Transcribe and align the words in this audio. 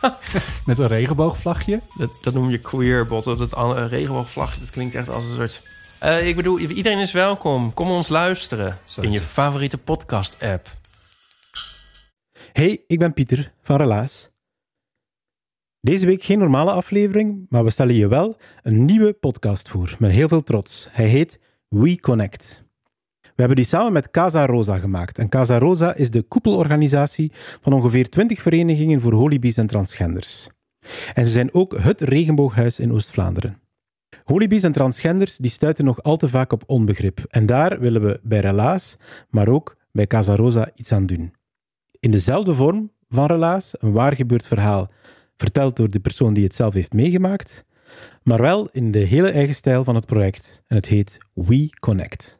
met 0.66 0.78
een 0.78 0.86
regenboogvlagje. 0.86 1.80
Dat, 1.96 2.10
dat 2.22 2.34
noem 2.34 2.50
je 2.50 2.58
queerbot. 2.58 3.24
Dat 3.24 3.54
an- 3.54 3.86
regenboogvlag, 3.86 4.58
dat 4.58 4.70
klinkt 4.70 4.94
echt 4.94 5.08
als 5.08 5.24
een 5.24 5.36
soort... 5.36 5.62
Eh, 5.98 6.28
ik 6.28 6.36
bedoel, 6.36 6.58
iedereen 6.58 6.98
is 6.98 7.12
welkom. 7.12 7.74
Kom 7.74 7.90
ons 7.90 8.08
luisteren 8.08 8.78
Zo. 8.84 9.00
in 9.00 9.12
je 9.12 9.20
favoriete 9.20 9.78
podcast-app. 9.78 10.78
Hey, 12.52 12.84
ik 12.86 12.98
ben 12.98 13.12
Pieter 13.12 13.52
van 13.62 13.76
Relaas. 13.76 14.28
Deze 15.80 16.06
week 16.06 16.22
geen 16.22 16.38
normale 16.38 16.72
aflevering, 16.72 17.46
maar 17.48 17.64
we 17.64 17.70
stellen 17.70 17.94
je 17.94 18.08
wel 18.08 18.36
een 18.62 18.84
nieuwe 18.84 19.12
podcast 19.12 19.68
voor, 19.68 19.96
met 19.98 20.10
heel 20.10 20.28
veel 20.28 20.42
trots. 20.42 20.88
Hij 20.90 21.06
heet 21.06 21.40
We 21.68 22.00
Connect. 22.00 22.64
We 23.40 23.46
hebben 23.46 23.64
die 23.64 23.74
samen 23.74 23.92
met 23.92 24.10
Casa 24.10 24.46
Rosa 24.46 24.78
gemaakt. 24.78 25.18
En 25.18 25.28
Casa 25.28 25.58
Rosa 25.58 25.94
is 25.94 26.10
de 26.10 26.22
koepelorganisatie 26.22 27.32
van 27.60 27.72
ongeveer 27.72 28.08
20 28.08 28.42
verenigingen 28.42 29.00
voor 29.00 29.12
holibies 29.12 29.56
en 29.56 29.66
transgenders. 29.66 30.48
En 31.14 31.24
ze 31.24 31.32
zijn 31.32 31.54
ook 31.54 31.78
het 31.78 32.00
regenbooghuis 32.00 32.78
in 32.78 32.92
Oost-Vlaanderen. 32.92 33.60
Holibies 34.24 34.62
en 34.62 34.72
transgenders 34.72 35.36
die 35.36 35.50
stuiten 35.50 35.84
nog 35.84 36.02
al 36.02 36.16
te 36.16 36.28
vaak 36.28 36.52
op 36.52 36.62
onbegrip. 36.66 37.24
En 37.28 37.46
daar 37.46 37.80
willen 37.80 38.02
we 38.02 38.20
bij 38.22 38.40
Relaas, 38.40 38.96
maar 39.28 39.48
ook 39.48 39.76
bij 39.92 40.06
Casa 40.06 40.36
Rosa 40.36 40.70
iets 40.74 40.92
aan 40.92 41.06
doen 41.06 41.32
in 42.00 42.10
dezelfde 42.10 42.54
vorm 42.54 42.92
van 43.08 43.26
relaas, 43.26 43.74
een 43.78 43.92
waar 43.92 44.16
gebeurd 44.16 44.46
verhaal, 44.46 44.90
verteld 45.36 45.76
door 45.76 45.90
de 45.90 46.00
persoon 46.00 46.34
die 46.34 46.44
het 46.44 46.54
zelf 46.54 46.74
heeft 46.74 46.92
meegemaakt, 46.92 47.64
maar 48.22 48.40
wel 48.40 48.68
in 48.68 48.90
de 48.90 48.98
hele 48.98 49.30
eigen 49.30 49.54
stijl 49.54 49.84
van 49.84 49.94
het 49.94 50.06
project. 50.06 50.62
En 50.66 50.76
het 50.76 50.86
heet 50.86 51.18
We 51.32 51.68
Connect. 51.80 52.39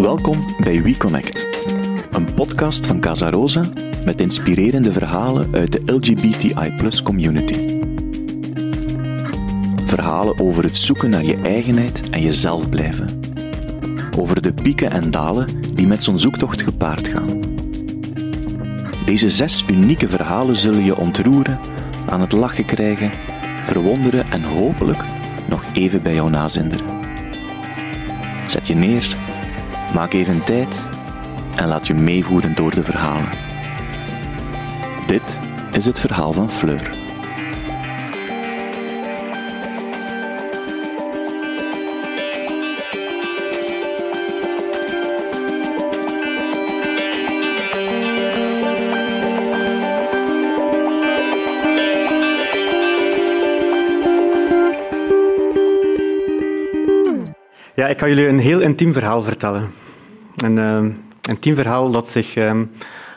Welkom 0.00 0.44
bij 0.58 0.82
WeConnect, 0.82 1.46
een 2.10 2.34
podcast 2.34 2.86
van 2.86 3.00
Casa 3.00 3.30
Rosa 3.30 3.64
met 4.04 4.20
inspirerende 4.20 4.92
verhalen 4.92 5.54
uit 5.54 5.72
de 5.72 5.92
LGBTI 5.92 7.02
community. 7.02 7.78
Verhalen 9.84 10.38
over 10.38 10.64
het 10.64 10.76
zoeken 10.76 11.10
naar 11.10 11.24
je 11.24 11.36
eigenheid 11.36 12.10
en 12.10 12.22
jezelf 12.22 12.68
blijven. 12.68 13.20
Over 14.18 14.42
de 14.42 14.52
pieken 14.52 14.90
en 14.90 15.10
dalen 15.10 15.74
die 15.74 15.86
met 15.86 16.04
zo'n 16.04 16.18
zoektocht 16.18 16.62
gepaard 16.62 17.08
gaan. 17.08 17.40
Deze 19.04 19.30
zes 19.30 19.64
unieke 19.68 20.08
verhalen 20.08 20.56
zullen 20.56 20.84
je 20.84 20.96
ontroeren, 20.96 21.60
aan 22.08 22.20
het 22.20 22.32
lachen 22.32 22.64
krijgen, 22.64 23.10
verwonderen 23.64 24.30
en 24.30 24.42
hopelijk 24.42 25.04
nog 25.48 25.64
even 25.74 26.02
bij 26.02 26.14
jou 26.14 26.30
nazinderen. 26.30 26.98
Zet 28.46 28.66
je 28.66 28.74
neer 28.74 29.16
Maak 29.94 30.12
even 30.12 30.44
tijd 30.44 30.86
en 31.56 31.68
laat 31.68 31.86
je 31.86 31.94
meevoeren 31.94 32.54
door 32.54 32.74
de 32.74 32.82
verhalen. 32.82 33.28
Dit 35.06 35.38
is 35.72 35.84
het 35.84 36.00
verhaal 36.00 36.32
van 36.32 36.50
Fleur. 36.50 36.99
Ja, 57.80 57.88
ik 57.88 57.98
ga 57.98 58.08
jullie 58.08 58.28
een 58.28 58.38
heel 58.38 58.60
intiem 58.60 58.92
verhaal 58.92 59.22
vertellen. 59.22 59.70
Een 60.36 60.58
ehm, 60.58 60.90
intiem 61.28 61.54
verhaal 61.54 61.90
dat 61.90 62.08
zich 62.08 62.34
ehm, 62.34 62.64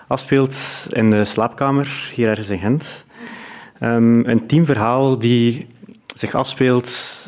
afspeelt 0.07 0.55
in 0.89 1.09
de 1.09 1.25
slaapkamer 1.25 2.11
hier 2.13 2.29
ergens 2.29 2.49
in 2.49 2.59
Gent. 2.59 3.05
Ehm, 3.79 4.19
een 4.19 4.25
intiem 4.25 4.65
verhaal 4.65 5.19
die 5.19 5.67
zich 6.15 6.35
afspeelt 6.35 7.27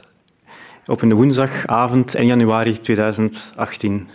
op 0.86 1.02
een 1.02 1.14
woensdagavond 1.14 2.16
in 2.16 2.26
januari 2.26 2.82
2018. 2.82 4.10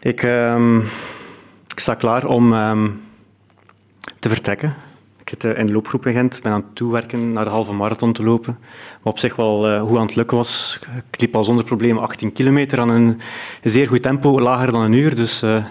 Ik, 0.00 0.22
ik 1.68 1.80
sta 1.80 1.94
klaar 1.94 2.26
om 2.26 2.50
te 4.18 4.28
vertrekken. 4.28 4.74
Ik 5.34 5.42
in 5.42 5.66
de 5.66 5.72
loopgroep 5.72 6.06
in 6.06 6.12
Gent, 6.12 6.42
ben 6.42 6.52
aan 6.52 6.60
het 6.60 6.74
toewerken 6.74 7.32
naar 7.32 7.44
de 7.44 7.50
halve 7.50 7.72
marathon 7.72 8.12
te 8.12 8.22
lopen. 8.22 8.58
Wat 9.02 9.12
op 9.12 9.18
zich 9.18 9.36
wel 9.36 9.68
eh, 9.68 9.82
hoe 9.82 9.98
aan 9.98 10.06
het 10.06 10.14
lukken 10.14 10.36
was. 10.36 10.78
Ik 11.10 11.20
liep 11.20 11.36
al 11.36 11.44
zonder 11.44 11.64
problemen 11.64 12.02
18 12.02 12.32
kilometer 12.32 12.80
aan 12.80 12.88
een 12.88 13.20
zeer 13.62 13.86
goed 13.86 14.02
tempo, 14.02 14.40
lager 14.40 14.72
dan 14.72 14.80
een 14.80 14.92
uur. 14.92 15.16
Dus 15.16 15.42
eh, 15.42 15.64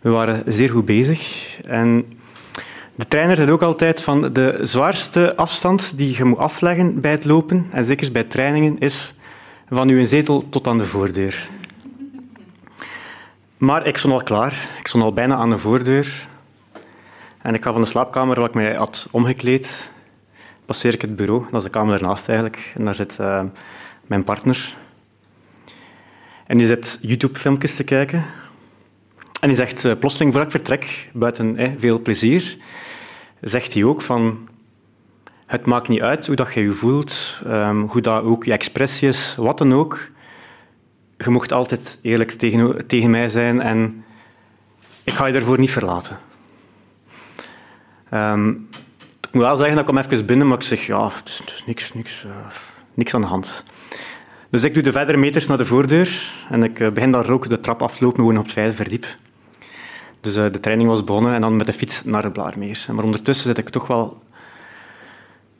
we 0.00 0.10
waren 0.10 0.52
zeer 0.52 0.70
goed 0.70 0.84
bezig. 0.84 1.48
En 1.64 2.04
de 2.94 3.08
trainer 3.08 3.36
zei 3.36 3.50
ook 3.50 3.62
altijd 3.62 4.02
van 4.02 4.32
de 4.32 4.58
zwaarste 4.62 5.36
afstand 5.36 5.92
die 5.96 6.16
je 6.16 6.24
moet 6.24 6.38
afleggen 6.38 7.00
bij 7.00 7.10
het 7.10 7.24
lopen, 7.24 7.66
en 7.70 7.84
zeker 7.84 8.12
bij 8.12 8.24
trainingen, 8.24 8.78
is 8.78 9.14
van 9.68 9.88
uw 9.88 10.04
zetel 10.04 10.48
tot 10.48 10.66
aan 10.66 10.78
de 10.78 10.86
voordeur. 10.86 11.48
Maar 13.56 13.86
ik 13.86 13.96
stond 13.96 14.14
al 14.14 14.22
klaar. 14.22 14.68
Ik 14.78 14.86
stond 14.86 15.04
al 15.04 15.12
bijna 15.12 15.34
aan 15.34 15.50
de 15.50 15.58
voordeur. 15.58 16.28
En 17.42 17.54
ik 17.54 17.62
ga 17.64 17.72
van 17.72 17.80
de 17.80 17.88
slaapkamer 17.88 18.36
waar 18.36 18.48
ik 18.48 18.54
mij 18.54 18.74
had 18.74 19.08
omgekleed, 19.10 19.90
passeer 20.64 20.94
ik 20.94 21.00
het 21.00 21.16
bureau. 21.16 21.44
Dat 21.50 21.54
is 21.54 21.62
de 21.62 21.70
kamer 21.70 21.98
daarnaast 21.98 22.28
eigenlijk. 22.28 22.72
En 22.74 22.84
daar 22.84 22.94
zit 22.94 23.18
eh, 23.18 23.42
mijn 24.06 24.24
partner. 24.24 24.76
En 26.46 26.58
die 26.58 26.66
zit 26.66 26.98
YouTube-filmpjes 27.00 27.76
te 27.76 27.84
kijken. 27.84 28.24
En 29.40 29.48
die 29.48 29.56
zegt 29.56 29.84
eh, 29.84 29.92
plotseling, 29.98 30.32
voor 30.32 30.42
ik 30.42 30.50
vertrek, 30.50 31.08
buiten 31.12 31.76
veel 31.78 32.00
plezier, 32.00 32.56
zegt 33.40 33.74
hij 33.74 33.84
ook 33.84 34.02
van... 34.02 34.48
Het 35.46 35.66
maakt 35.66 35.88
niet 35.88 36.00
uit 36.00 36.26
hoe 36.26 36.36
dat 36.36 36.54
je 36.54 36.60
je 36.60 36.72
voelt, 36.72 37.40
ehm, 37.46 37.80
hoe 37.80 38.00
dat 38.00 38.22
ook 38.22 38.44
je 38.44 38.52
expressie 38.52 39.08
is, 39.08 39.34
wat 39.38 39.58
dan 39.58 39.72
ook. 39.72 40.08
Je 41.16 41.30
mocht 41.30 41.52
altijd 41.52 41.98
eerlijk 42.02 42.30
tegen, 42.30 42.86
tegen 42.86 43.10
mij 43.10 43.28
zijn 43.28 43.60
en 43.60 44.04
ik 45.04 45.12
ga 45.12 45.26
je 45.26 45.32
daarvoor 45.32 45.58
niet 45.58 45.70
verlaten. 45.70 46.18
Ehm, 48.10 48.48
ik 49.20 49.32
moet 49.32 49.42
wel 49.42 49.56
zeggen 49.56 49.76
dat 49.76 49.88
ik 49.88 49.94
hem 49.94 50.04
even 50.04 50.26
binnen, 50.26 50.48
maar 50.48 50.56
ik 50.56 50.64
zeg, 50.64 50.86
ja, 50.86 51.04
het 51.08 51.28
is, 51.28 51.62
niks, 51.66 51.92
niks, 51.92 52.24
eh, 52.24 52.30
niks 52.94 53.14
aan 53.14 53.20
de 53.20 53.26
hand. 53.26 53.64
Dus 54.50 54.62
ik 54.62 54.74
doe 54.74 54.82
de 54.82 54.92
verdere 54.92 55.18
meters 55.18 55.46
naar 55.46 55.56
de 55.56 55.66
voordeur 55.66 56.32
en 56.48 56.62
ik 56.62 56.80
eh, 56.80 56.90
begin 56.90 57.12
daar 57.12 57.30
ook 57.30 57.48
de 57.48 57.60
trap 57.60 57.82
af 57.82 57.96
te 57.96 58.04
lopen, 58.04 58.18
gewoon 58.18 58.38
op 58.38 58.44
het 58.44 58.52
vijfde 58.52 58.76
verdiep. 58.76 59.06
Dus 60.20 60.36
eh, 60.36 60.52
de 60.52 60.60
training 60.60 60.88
was 60.88 61.04
begonnen 61.04 61.34
en 61.34 61.40
dan 61.40 61.56
met 61.56 61.66
de 61.66 61.72
fiets 61.72 62.04
naar 62.04 62.22
de 62.22 62.30
Blaarmeer. 62.30 62.86
Maar 62.92 63.04
ondertussen 63.04 63.46
zit 63.46 63.58
ik 63.58 63.68
toch 63.68 63.86
wel 63.86 64.22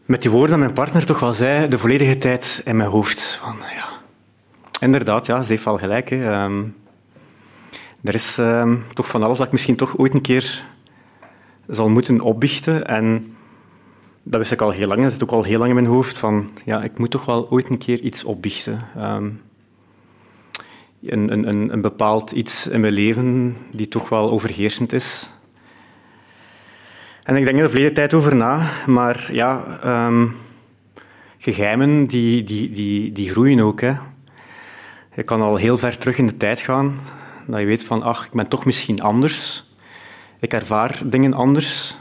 met 0.04 0.22
die 0.22 0.30
woorden 0.30 0.54
aan 0.54 0.60
mijn 0.60 0.72
partner 0.72 1.06
toch 1.06 1.20
wel 1.20 1.32
zei, 1.32 1.68
de 1.68 1.78
volledige 1.78 2.18
tijd 2.18 2.62
in 2.64 2.76
mijn 2.76 2.88
hoofd. 2.88 3.40
Van, 3.42 3.56
ja, 3.74 3.88
inderdaad, 4.80 5.26
ja, 5.26 5.42
ze 5.42 5.52
heeft 5.52 5.64
wel 5.64 5.78
gelijk. 5.78 6.10
Ehm, 6.10 6.62
er 8.04 8.14
is 8.14 8.38
ehm, 8.38 8.76
toch 8.94 9.06
van 9.08 9.22
alles 9.22 9.38
dat 9.38 9.46
ik 9.46 9.52
misschien 9.52 9.76
toch 9.76 9.96
ooit 9.96 10.14
een 10.14 10.20
keer 10.20 10.64
zal 11.70 11.88
moeten 11.88 12.20
opbiechten. 12.20 12.86
En 12.86 13.34
dat 14.22 14.40
wist 14.40 14.52
ik 14.52 14.60
al 14.60 14.70
heel 14.70 14.86
lang, 14.86 15.02
dat 15.02 15.12
zit 15.12 15.22
ook 15.22 15.30
al 15.30 15.42
heel 15.42 15.58
lang 15.58 15.68
in 15.68 15.74
mijn 15.74 15.86
hoofd. 15.86 16.18
Van, 16.18 16.50
ja, 16.64 16.82
ik 16.82 16.98
moet 16.98 17.10
toch 17.10 17.24
wel 17.24 17.50
ooit 17.50 17.70
een 17.70 17.78
keer 17.78 18.00
iets 18.00 18.24
opbiechten. 18.24 18.78
Ehm, 18.96 19.30
een, 21.02 21.32
een, 21.32 21.48
een, 21.48 21.72
een 21.72 21.80
bepaald 21.80 22.30
iets 22.32 22.66
in 22.66 22.80
mijn 22.80 22.92
leven 22.92 23.56
die 23.72 23.88
toch 23.88 24.08
wel 24.08 24.30
overheersend 24.30 24.92
is. 24.92 25.30
En 27.22 27.36
ik 27.36 27.44
denk 27.44 27.58
er 27.58 27.74
de 27.74 27.92
tijd 27.92 28.14
over 28.14 28.36
na, 28.36 28.70
maar 28.86 29.28
ja, 29.32 29.78
ehm, 29.82 30.26
geheimen 31.38 32.06
die, 32.06 32.44
die, 32.44 32.70
die, 32.70 33.12
die 33.12 33.30
groeien 33.30 33.60
ook. 33.60 33.80
Hè. 33.80 33.94
Je 35.14 35.22
kan 35.22 35.40
al 35.40 35.56
heel 35.56 35.78
ver 35.78 35.98
terug 35.98 36.18
in 36.18 36.26
de 36.26 36.36
tijd 36.36 36.60
gaan, 36.60 37.00
dat 37.46 37.60
je 37.60 37.66
weet 37.66 37.84
van, 37.84 38.02
ach, 38.02 38.26
ik 38.26 38.32
ben 38.32 38.48
toch 38.48 38.64
misschien 38.64 39.00
anders. 39.00 39.69
Ik 40.40 40.52
ervaar 40.52 41.00
dingen 41.04 41.32
anders. 41.34 41.96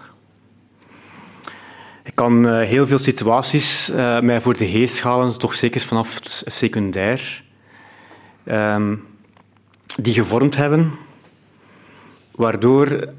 Ik 2.04 2.16
kan 2.16 2.48
eh, 2.48 2.68
heel 2.68 2.88
veel 2.88 3.00
situaties 3.00 3.90
eh, 3.90 4.20
mij 4.20 4.42
voor 4.42 4.58
de 4.58 4.70
geest 4.70 5.02
halen, 5.02 5.40
toch 5.40 5.54
zeker 5.54 5.82
vanaf 5.82 6.14
het 6.14 6.44
secundair, 6.46 7.44
ehm, 8.44 8.96
die 9.98 10.14
gevormd 10.14 10.56
hebben, 10.56 10.92
waardoor 12.32 13.14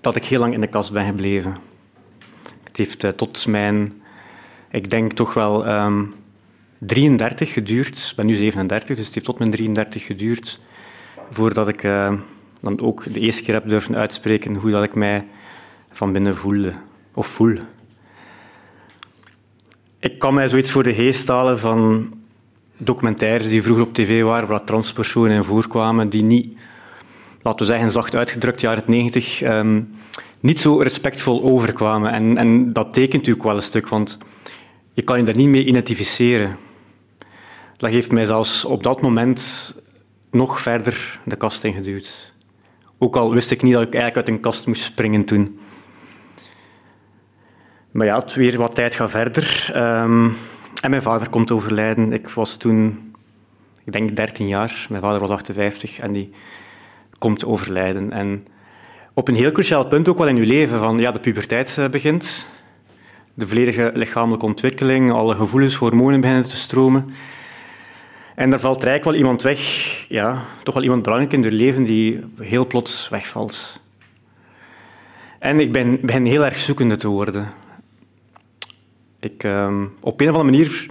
dat 0.00 0.16
ik 0.16 0.24
heel 0.24 0.40
lang 0.40 0.54
in 0.54 0.60
de 0.60 0.66
kast 0.66 0.92
ben 0.92 1.06
gebleven. 1.06 1.56
Het 2.64 2.76
heeft 2.76 3.04
eh, 3.04 3.10
tot 3.10 3.46
mijn, 3.46 4.02
ik 4.70 4.90
denk 4.90 5.12
toch 5.12 5.34
wel 5.34 5.66
ehm 5.66 6.04
33 6.78 7.52
geduurd. 7.52 8.08
Ik 8.10 8.16
ben 8.16 8.26
nu 8.26 8.34
37, 8.34 8.96
dus 8.96 9.06
het 9.06 9.14
heeft 9.14 9.26
tot 9.26 9.38
mijn 9.38 9.50
33 9.50 10.06
geduurd 10.06 10.60
voordat 11.30 11.68
ik 11.68 11.82
dan 12.60 12.80
ook 12.80 13.12
de 13.12 13.20
eerste 13.20 13.42
keer 13.42 13.54
heb 13.54 13.68
durven 13.68 13.96
uitspreken 13.96 14.54
hoe 14.54 14.70
dat 14.70 14.84
ik 14.84 14.94
mij 14.94 15.26
van 15.90 16.12
binnen 16.12 16.36
voelde 16.36 16.72
of 17.14 17.26
voel. 17.26 17.58
Ik 19.98 20.18
kan 20.18 20.34
mij 20.34 20.48
zoiets 20.48 20.70
voor 20.70 20.82
de 20.82 20.94
geest 20.94 21.28
halen 21.28 21.58
van 21.58 22.12
documentaires 22.76 23.48
die 23.48 23.62
vroeger 23.62 23.84
op 23.84 23.94
tv 23.94 24.22
waren, 24.22 24.48
waar 24.48 24.64
transpersonen 24.64 25.36
in 25.36 25.44
voorkwamen, 25.44 26.08
die 26.08 26.24
niet, 26.24 26.58
laten 27.42 27.66
we 27.66 27.72
zeggen, 27.72 27.90
zacht 27.90 28.14
uitgedrukt, 28.14 28.60
jaren 28.60 28.82
90, 28.86 29.42
ehm, 29.42 29.82
niet 30.40 30.60
zo 30.60 30.76
respectvol 30.76 31.42
overkwamen. 31.42 32.12
En, 32.12 32.36
en 32.36 32.72
dat 32.72 32.92
tekent 32.92 33.12
natuurlijk 33.12 33.44
wel 33.44 33.56
een 33.56 33.62
stuk, 33.62 33.88
want 33.88 34.18
je 34.92 35.02
kan 35.02 35.18
je 35.18 35.24
daar 35.24 35.36
niet 35.36 35.48
mee 35.48 35.64
identificeren. 35.64 36.56
Dat 37.76 37.90
heeft 37.90 38.12
mij 38.12 38.24
zelfs 38.24 38.64
op 38.64 38.82
dat 38.82 39.00
moment 39.00 39.74
nog 40.30 40.60
verder 40.60 41.20
de 41.24 41.36
kast 41.36 41.64
ingeduwd. 41.64 42.34
Ook 42.98 43.16
al 43.16 43.32
wist 43.32 43.50
ik 43.50 43.62
niet 43.62 43.72
dat 43.72 43.82
ik 43.82 43.94
eigenlijk 43.94 44.26
uit 44.26 44.36
een 44.36 44.42
kast 44.42 44.66
moest 44.66 44.82
springen 44.82 45.24
toen. 45.24 45.58
Maar 47.90 48.06
ja, 48.06 48.18
het 48.18 48.34
weer 48.34 48.58
wat 48.58 48.74
tijd 48.74 48.94
gaat 48.94 49.10
verder. 49.10 49.70
Ehm, 49.72 50.28
en 50.82 50.90
mijn 50.90 51.02
vader 51.02 51.28
komt 51.28 51.50
overlijden. 51.50 52.12
Ik 52.12 52.28
was 52.28 52.56
toen, 52.56 53.12
ik 53.84 53.92
denk 53.92 54.16
13 54.16 54.48
jaar. 54.48 54.86
Mijn 54.88 55.02
vader 55.02 55.20
was 55.20 55.30
58 55.30 55.98
en 55.98 56.12
die 56.12 56.30
komt 57.18 57.44
overlijden. 57.44 58.12
En 58.12 58.46
op 59.14 59.28
een 59.28 59.34
heel 59.34 59.52
cruciaal 59.52 59.86
punt 59.86 60.08
ook 60.08 60.18
wel 60.18 60.28
in 60.28 60.36
uw 60.36 60.46
leven, 60.46 60.78
van 60.78 60.98
ja, 60.98 61.12
de 61.12 61.20
puberteit 61.20 61.78
eh, 61.78 61.88
begint. 61.88 62.46
De 63.34 63.48
volledige 63.48 63.90
lichamelijke 63.94 64.46
ontwikkeling, 64.46 65.12
alle 65.12 65.34
gevoelens, 65.34 65.74
hormonen 65.74 66.20
beginnen 66.20 66.48
te 66.48 66.56
stromen. 66.56 67.14
En 68.36 68.52
er 68.52 68.60
valt 68.60 68.84
eigenlijk 68.84 69.04
wel 69.04 69.14
iemand 69.14 69.42
weg, 69.42 69.60
ja, 70.08 70.44
toch 70.62 70.74
wel 70.74 70.82
iemand 70.82 71.02
belangrijk 71.02 71.32
in 71.32 71.42
je 71.42 71.52
leven 71.52 71.84
die 71.84 72.20
heel 72.38 72.66
plots 72.66 73.08
wegvalt. 73.08 73.80
En 75.38 75.60
ik 75.60 75.72
ben, 75.72 76.00
begin 76.00 76.26
heel 76.26 76.44
erg 76.44 76.58
zoekende 76.58 76.96
te 76.96 77.08
worden. 77.08 77.52
Ik, 79.20 79.44
ehm, 79.44 79.84
op 80.00 80.20
een 80.20 80.28
of 80.30 80.36
andere 80.36 80.56
manier 80.56 80.88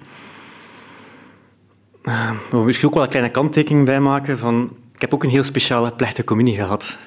uh, 2.03 2.31
wil 2.51 2.59
ik 2.59 2.65
misschien 2.65 2.87
ook 2.87 2.93
wel 2.93 3.03
een 3.03 3.09
kleine 3.09 3.31
kanttekening 3.31 3.85
bij 3.85 3.99
maken 3.99 4.37
van 4.37 4.77
ik 4.93 5.01
heb 5.01 5.13
ook 5.13 5.23
een 5.23 5.29
heel 5.29 5.43
speciale 5.43 5.91
plechtige 5.91 6.27
communie 6.27 6.55
gehad. 6.55 6.97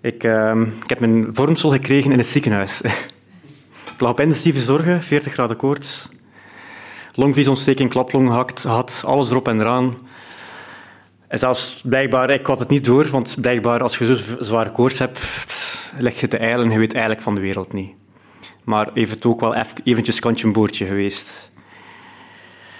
Ik, 0.00 0.24
ehm, 0.24 0.62
ik 0.62 0.88
heb 0.88 1.00
mijn 1.00 1.28
vormsel 1.32 1.70
gekregen 1.70 2.12
in 2.12 2.18
het 2.18 2.26
ziekenhuis. 2.26 2.80
ik 3.92 4.00
lag 4.00 4.10
op 4.10 4.20
intensieve 4.20 4.60
zorgen, 4.60 5.02
40 5.02 5.32
graden 5.32 5.56
koorts, 5.56 6.08
longvliesontsteking, 7.14 7.90
klaplong 7.90 8.28
had 8.62 9.02
alles 9.06 9.30
erop 9.30 9.48
en 9.48 9.60
eraan. 9.60 9.96
En 11.28 11.38
zelfs 11.38 11.80
blijkbaar, 11.84 12.30
ik 12.30 12.46
had 12.46 12.58
het 12.58 12.68
niet 12.68 12.84
door, 12.84 13.10
want 13.10 13.40
blijkbaar 13.40 13.82
als 13.82 13.98
je 13.98 14.16
zo 14.16 14.34
zware 14.40 14.72
koorts 14.72 14.98
hebt, 14.98 15.20
leg 15.98 16.20
je 16.20 16.28
te 16.28 16.36
eilen 16.36 16.64
en 16.64 16.72
je 16.72 16.78
weet 16.78 16.92
eigenlijk 16.92 17.22
van 17.22 17.34
de 17.34 17.40
wereld 17.40 17.72
niet. 17.72 17.94
Maar 18.64 18.90
heeft 18.94 19.10
het 19.10 19.26
ook 19.26 19.40
wel 19.40 19.54
even, 19.54 19.76
eventjes 19.84 20.20
kantje 20.20 20.50
boordje 20.50 20.86
geweest. 20.86 21.50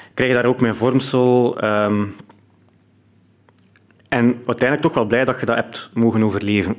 Ik 0.08 0.14
kreeg 0.14 0.34
daar 0.34 0.44
ook 0.44 0.60
mijn 0.60 0.74
vormsel. 0.74 1.64
Um, 1.64 2.16
en 4.08 4.24
uiteindelijk 4.46 4.82
toch 4.82 4.94
wel 4.94 5.04
blij 5.04 5.24
dat 5.24 5.40
je 5.40 5.46
dat 5.46 5.56
hebt 5.56 5.90
mogen 5.94 6.22
overleven. 6.22 6.76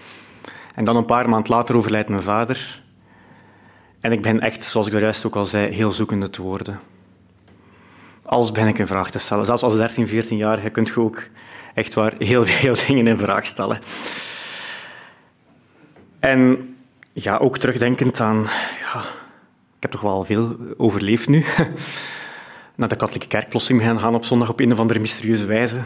en 0.74 0.84
dan 0.84 0.96
een 0.96 1.04
paar 1.04 1.28
maanden 1.28 1.54
later 1.54 1.76
overlijdt 1.76 2.08
mijn 2.08 2.22
vader. 2.22 2.82
En 4.04 4.12
ik 4.12 4.22
ben 4.22 4.40
echt, 4.40 4.64
zoals 4.64 4.86
ik 4.86 4.92
de 4.92 5.00
juist 5.00 5.26
ook 5.26 5.36
al 5.36 5.46
zei, 5.46 5.72
heel 5.72 5.92
zoekende 5.92 6.30
te 6.30 6.42
worden. 6.42 6.80
Alles 8.22 8.52
ben 8.52 8.66
ik 8.66 8.78
in 8.78 8.86
vraag 8.86 9.10
te 9.10 9.18
stellen. 9.18 9.44
Zelfs 9.44 9.62
als 9.62 9.76
13, 9.76 10.08
14-jarige 10.08 10.70
kunt 10.70 10.88
je 10.88 11.00
ook 11.00 11.22
echt 11.74 11.94
waar 11.94 12.14
heel 12.18 12.46
veel 12.46 12.74
dingen 12.86 13.06
in 13.06 13.18
vraag 13.18 13.46
stellen. 13.46 13.80
En 16.20 16.74
ja, 17.12 17.36
ook 17.36 17.58
terugdenkend 17.58 18.20
aan... 18.20 18.42
Ja, 18.80 19.00
ik 19.76 19.80
heb 19.80 19.90
toch 19.90 20.00
wel 20.00 20.24
veel 20.24 20.56
overleefd 20.76 21.28
nu. 21.28 21.44
Naar 22.76 22.88
de 22.88 22.96
katholieke 22.96 23.26
kerk 23.26 23.50
gaan 23.80 23.98
gaan 23.98 24.14
op 24.14 24.24
zondag 24.24 24.48
op 24.48 24.60
een 24.60 24.72
of 24.72 24.78
andere 24.78 25.00
mysterieuze 25.00 25.46
wijze. 25.46 25.82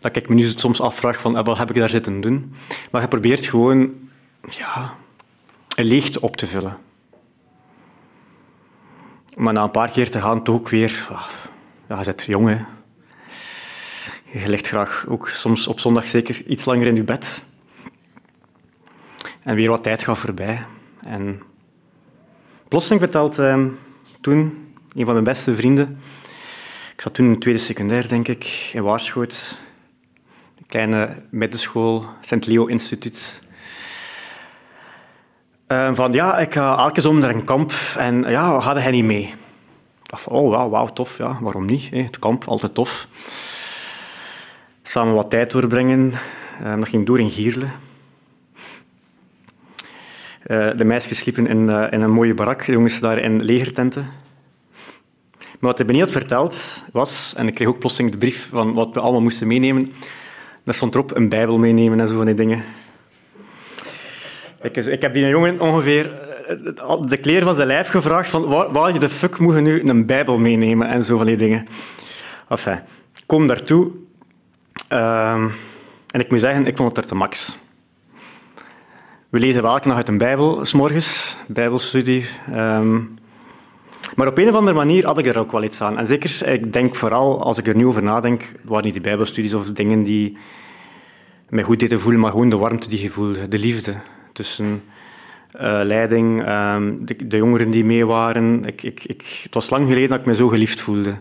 Dat 0.00 0.16
ik 0.16 0.28
me 0.28 0.34
nu 0.34 0.44
soms 0.44 0.80
afvraag 0.80 1.20
van, 1.20 1.44
wat 1.44 1.58
heb 1.58 1.70
ik 1.70 1.76
daar 1.76 1.90
zitten 1.90 2.20
doen? 2.20 2.54
Maar 2.90 3.02
je 3.02 3.08
probeert 3.08 3.46
gewoon 3.46 3.92
ja, 4.48 4.94
een 5.76 5.84
leegte 5.84 6.20
op 6.20 6.36
te 6.36 6.46
vullen. 6.46 6.86
Maar 9.38 9.52
na 9.52 9.62
een 9.62 9.70
paar 9.70 9.90
keer 9.90 10.10
te 10.10 10.20
gaan, 10.20 10.42
toch 10.42 10.54
ook 10.54 10.68
weer... 10.68 11.08
Ja, 11.88 11.98
je 11.98 12.04
bent 12.04 12.24
jong. 12.24 12.66
Je 14.32 14.48
ligt 14.48 14.68
graag 14.68 15.04
ook 15.08 15.28
soms 15.28 15.66
op 15.66 15.80
zondag 15.80 16.06
zeker 16.06 16.42
iets 16.46 16.64
langer 16.64 16.86
in 16.86 16.94
je 16.94 17.02
bed. 17.02 17.42
En 19.42 19.54
weer 19.54 19.68
wat 19.68 19.82
tijd 19.82 20.02
gaat 20.02 20.18
voorbij. 20.18 20.64
En 21.00 21.42
plotseling 22.68 23.00
vertelt 23.00 23.38
eh, 23.38 23.64
toen 24.20 24.38
een 24.94 25.04
van 25.04 25.12
mijn 25.12 25.24
beste 25.24 25.54
vrienden... 25.54 26.00
Ik 26.98 27.04
zat 27.04 27.14
toen 27.14 27.26
in 27.26 27.32
de 27.32 27.38
tweede 27.38 27.60
secundair, 27.60 28.08
denk 28.08 28.28
ik, 28.28 28.70
in 28.72 28.82
Waarschoot. 28.82 29.58
Een 30.58 30.66
kleine 30.66 31.22
middenschool, 31.30 32.04
Sint 32.20 32.46
Leo 32.46 32.66
Instituut. 32.66 33.42
Uh, 35.68 35.94
van 35.94 36.12
ja, 36.12 36.38
ik 36.38 36.52
ga 36.52 36.78
elke 36.78 37.00
zomer 37.00 37.20
naar 37.20 37.34
een 37.34 37.44
kamp 37.44 37.72
en 37.96 38.22
ja, 38.22 38.60
ga 38.60 38.76
hij 38.76 38.90
niet 38.90 39.04
mee? 39.04 39.34
Van, 40.02 40.32
oh 40.32 40.70
wauw, 40.70 40.86
tof, 40.86 41.18
ja, 41.18 41.38
waarom 41.40 41.64
niet? 41.64 41.90
Hè? 41.90 42.02
Het 42.02 42.18
kamp, 42.18 42.44
altijd 42.44 42.74
tof. 42.74 43.06
Samen 44.82 45.14
wat 45.14 45.30
tijd 45.30 45.50
doorbrengen. 45.50 46.12
Uh, 46.62 46.76
dat 46.76 46.88
ging 46.88 47.06
door 47.06 47.20
in 47.20 47.30
Gierle. 47.30 47.66
Uh, 50.46 50.70
de 50.76 50.84
meisjes 50.84 51.18
sliepen 51.18 51.46
in, 51.46 51.68
in, 51.68 52.00
een 52.00 52.10
mooie 52.10 52.34
barak, 52.34 52.64
de 52.64 52.72
jongens 52.72 53.00
daar 53.00 53.18
in 53.18 53.42
legertenten. 53.42 54.02
Maar 55.38 55.70
wat 55.70 55.78
hij 55.78 55.86
me 55.86 55.92
niet 55.92 56.02
had 56.02 56.10
verteld 56.10 56.82
was, 56.92 57.34
en 57.36 57.46
ik 57.46 57.54
kreeg 57.54 57.68
ook 57.68 57.78
plotseling 57.78 58.12
de 58.12 58.18
brief 58.18 58.48
van 58.48 58.72
wat 58.72 58.94
we 58.94 59.00
allemaal 59.00 59.22
moesten 59.22 59.46
meenemen, 59.46 59.92
daar 60.64 60.74
stond 60.74 60.94
erop 60.94 61.16
een 61.16 61.28
bijbel 61.28 61.58
meenemen 61.58 62.00
en 62.00 62.08
zo 62.08 62.16
van 62.16 62.26
die 62.26 62.34
dingen. 62.34 62.64
Ik, 64.62 64.76
ik 64.76 65.02
heb 65.02 65.12
die 65.12 65.28
jongen 65.28 65.60
ongeveer 65.60 66.10
de 67.06 67.16
kleren 67.16 67.42
van 67.42 67.54
zijn 67.54 67.66
lijf 67.66 67.88
gevraagd 67.88 68.30
van 68.30 68.72
waar, 68.72 68.98
de 68.98 69.08
fuck 69.08 69.38
moet 69.38 69.54
je 69.54 69.60
nu 69.60 69.88
een 69.88 70.06
bijbel 70.06 70.38
meenemen 70.38 70.88
en 70.88 71.04
zo 71.04 71.16
van 71.16 71.26
die 71.26 71.36
dingen. 71.36 71.66
Enfin, 72.48 72.80
kom 73.26 73.46
daartoe 73.46 73.90
um, 74.92 75.52
en 76.10 76.20
ik 76.20 76.30
moet 76.30 76.40
zeggen, 76.40 76.66
ik 76.66 76.76
vond 76.76 76.88
het 76.88 76.98
er 76.98 77.06
te 77.06 77.14
max. 77.14 77.58
We 79.28 79.38
lezen 79.38 79.62
wel 79.62 79.72
elke 79.72 79.92
uit 79.92 80.08
een 80.08 80.18
bijbel, 80.18 80.64
s 80.64 80.72
morgens, 80.72 81.36
bijbelstudie. 81.46 82.26
Um, 82.54 83.18
maar 84.14 84.26
op 84.26 84.38
een 84.38 84.48
of 84.48 84.54
andere 84.54 84.76
manier 84.76 85.06
had 85.06 85.18
ik 85.18 85.26
er 85.26 85.38
ook 85.38 85.52
wel 85.52 85.62
iets 85.62 85.80
aan. 85.80 85.98
En 85.98 86.06
zeker, 86.06 86.48
ik 86.48 86.72
denk 86.72 86.94
vooral, 86.94 87.42
als 87.42 87.58
ik 87.58 87.66
er 87.66 87.76
nu 87.76 87.86
over 87.86 88.02
nadenk, 88.02 88.52
waren 88.64 88.84
niet 88.84 88.92
die 88.92 89.02
bijbelstudies 89.02 89.54
of 89.54 89.66
dingen 89.66 90.02
die 90.02 90.38
mij 91.48 91.62
goed 91.62 91.80
deden 91.80 92.00
voelen, 92.00 92.20
maar 92.20 92.30
gewoon 92.30 92.48
de 92.48 92.56
warmte 92.56 92.88
die 92.88 93.02
je 93.02 93.10
voelde, 93.10 93.48
de 93.48 93.58
liefde 93.58 93.94
tussen 94.38 94.82
uh, 95.54 95.80
leiding, 95.82 96.48
um, 96.48 97.06
de, 97.06 97.36
jongeren 97.36 97.70
die 97.70 97.84
mee 97.84 98.06
waren. 98.06 98.64
Ik, 98.64 98.82
ik, 98.82 99.04
ik, 99.04 99.40
het 99.42 99.54
was 99.54 99.70
lang 99.70 99.86
geleden 99.86 100.08
dat 100.08 100.18
ik 100.18 100.26
me 100.26 100.34
zo 100.34 100.48
geliefd 100.48 100.80
voelde. 100.80 101.14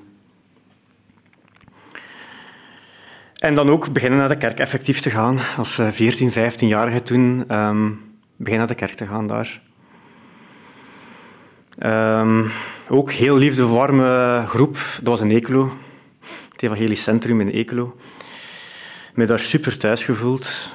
En 3.38 3.56
dan 3.56 3.70
ook 3.70 3.94
beginnen 3.94 4.20
naar 4.20 4.30
de 4.30 4.38
kerk 4.38 4.60
effectief 4.60 5.00
te 5.00 5.10
gaan. 5.10 5.40
Als 5.58 5.80
14, 5.92 6.32
15-jarige 6.32 7.04
toen, 7.04 7.56
um, 7.56 8.00
beginnen 8.36 8.68
naar 8.68 8.76
de 8.78 8.86
kerk 8.86 8.94
te 8.94 9.06
gaan 9.06 9.28
daar. 9.28 9.62
Um, 12.20 12.52
ook 12.90 13.12
heel 13.12 13.38
liefde, 13.38 13.66
warme 13.66 14.44
groep. 14.48 14.74
Dat 14.74 15.08
was 15.08 15.22
in 15.22 15.32
Ekelo. 15.32 15.72
Het 16.52 16.62
Evangelisch 16.62 17.04
Centrum 17.04 17.42
in 17.42 17.50
Ekelo. 17.50 17.96
Me 19.14 19.26
daar 19.26 19.40
super 19.40 19.78
thuis 19.78 20.04
gevoeld. 20.04 20.72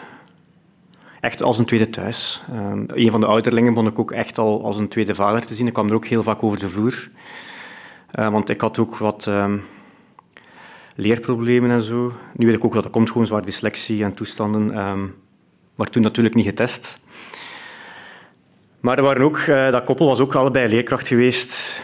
Echt 1.23 1.43
als 1.43 1.59
een 1.59 1.65
tweede 1.65 1.91
thuis. 1.91 2.43
Um, 2.53 2.85
een 2.87 3.11
van 3.11 3.21
de 3.21 3.27
ouderlingen 3.27 3.75
vond 3.75 3.89
ik 3.89 3.99
ook 3.99 4.11
echt 4.11 4.39
al 4.39 4.65
als 4.65 4.79
een 4.79 4.89
tweede 4.89 5.15
vader 5.15 5.47
te 5.47 5.55
zien. 5.55 5.67
Ik 5.67 5.73
kwam 5.73 5.89
er 5.89 5.95
ook 5.95 6.07
heel 6.07 6.23
vaak 6.23 6.43
over 6.43 6.59
de 6.59 6.69
vloer. 6.69 7.11
Uh, 8.19 8.29
want 8.29 8.49
ik 8.49 8.61
had 8.61 8.79
ook 8.79 8.97
wat 8.97 9.27
um, 9.27 9.63
leerproblemen 10.97 11.71
en 11.71 11.83
zo. 11.83 12.13
Nu 12.35 12.47
weet 12.47 12.55
ik 12.55 12.65
ook 12.65 12.75
dat 12.75 12.83
dat 12.83 12.93
komt 12.93 13.11
gewoon 13.11 13.27
zwaar 13.27 13.45
dyslexie 13.45 14.05
en 14.05 14.15
toestanden. 14.15 14.79
Um, 14.79 15.15
maar 15.75 15.91
toen 15.91 16.03
natuurlijk 16.03 16.35
niet 16.35 16.47
getest. 16.47 16.99
Maar 18.81 18.97
er 18.97 19.05
waren 19.05 19.23
ook, 19.23 19.39
uh, 19.39 19.71
dat 19.71 19.85
koppel 19.85 20.07
was 20.07 20.19
ook 20.19 20.35
allebei 20.35 20.69
leerkracht 20.69 21.09
geweest. 21.09 21.83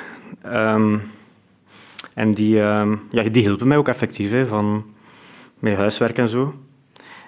En 2.15 2.35
die, 2.35 2.55
ja, 2.55 2.99
die 3.11 3.43
hielpen 3.43 3.69
mij 3.69 3.77
ook 3.77 3.89
effectief, 3.89 4.31
hè, 4.31 4.47
van 4.47 4.85
mijn 5.59 5.77
huiswerk 5.77 6.19
en 6.19 6.29
zo. 6.29 6.55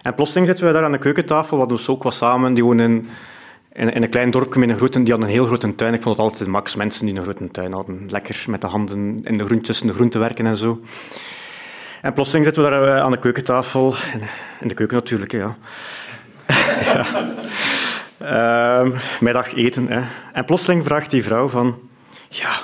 En 0.02 0.14
plotseling 0.14 0.47
zitten 0.47 0.66
we 0.66 0.73
daar 0.73 0.85
aan 0.85 0.92
de 0.92 0.99
keukentafel, 0.99 1.57
wat 1.57 1.69
dus 1.69 1.88
ook 1.88 2.02
was 2.02 2.16
samen, 2.16 2.54
die 2.54 2.64
woonden 2.64 2.90
in, 2.90 3.09
in, 3.73 3.92
in 3.92 4.02
een 4.02 4.11
klein 4.11 4.30
dorpje 4.30 4.59
met 4.59 4.69
een 4.69 4.76
grote, 4.76 5.02
die 5.02 5.11
hadden 5.11 5.28
een 5.28 5.35
heel 5.35 5.47
grote 5.47 5.75
tuin. 5.75 5.95
Ik 5.95 6.02
vond 6.02 6.16
het 6.16 6.26
altijd 6.26 6.49
max, 6.49 6.75
mensen 6.75 7.07
die 7.07 7.14
een 7.14 7.23
grote 7.23 7.50
tuin 7.50 7.73
hadden. 7.73 8.07
Lekker 8.09 8.45
met 8.49 8.61
de 8.61 8.66
handen 8.66 9.21
in 9.25 9.38
de 9.38 9.45
groen, 9.45 9.61
tussen 9.61 9.87
de 9.87 9.92
groenten 9.92 10.21
werken 10.21 10.47
en 10.47 10.57
zo. 10.57 10.80
En 12.02 12.12
plotseling 12.12 12.45
zitten 12.45 12.64
we 12.64 12.71
daar 12.71 12.97
eh, 12.97 13.02
aan 13.02 13.11
de 13.11 13.19
keukentafel, 13.19 13.95
in, 14.12 14.23
in 14.61 14.69
de 14.69 14.75
keuken 14.75 14.97
natuurlijk, 14.97 15.33
ja. 15.42 15.57
Ehm, 18.19 18.90
middag 19.21 19.54
eten. 19.54 19.88
Hè. 19.88 20.00
En 20.33 20.45
plotseling 20.45 20.85
vraagt 20.85 21.11
die 21.11 21.23
vrouw 21.23 21.49
van... 21.49 21.78
Ja, 22.28 22.61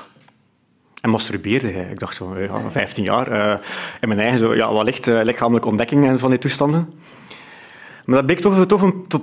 en 1.07 1.13
masturbeerde 1.13 1.71
hij? 1.71 1.89
Ik 1.91 1.99
dacht 1.99 2.15
zo, 2.15 2.39
ja, 2.39 2.71
15 2.71 3.05
jaar. 3.05 3.33
Uh, 3.33 3.59
in 4.01 4.09
mijn 4.09 4.21
eigen, 4.21 4.39
zo, 4.39 4.55
ja, 4.55 4.73
wat 4.73 4.85
ligt 4.85 5.07
uh, 5.07 5.23
lichamelijke 5.23 5.69
ontdekkingen 5.69 6.19
van 6.19 6.31
die 6.31 6.39
toestanden. 6.39 6.93
Maar 8.05 8.17
dat 8.17 8.27
bleek 8.27 8.41
toch, 8.41 8.67
toch 8.67 8.83
een 8.83 9.05
toch 9.09 9.21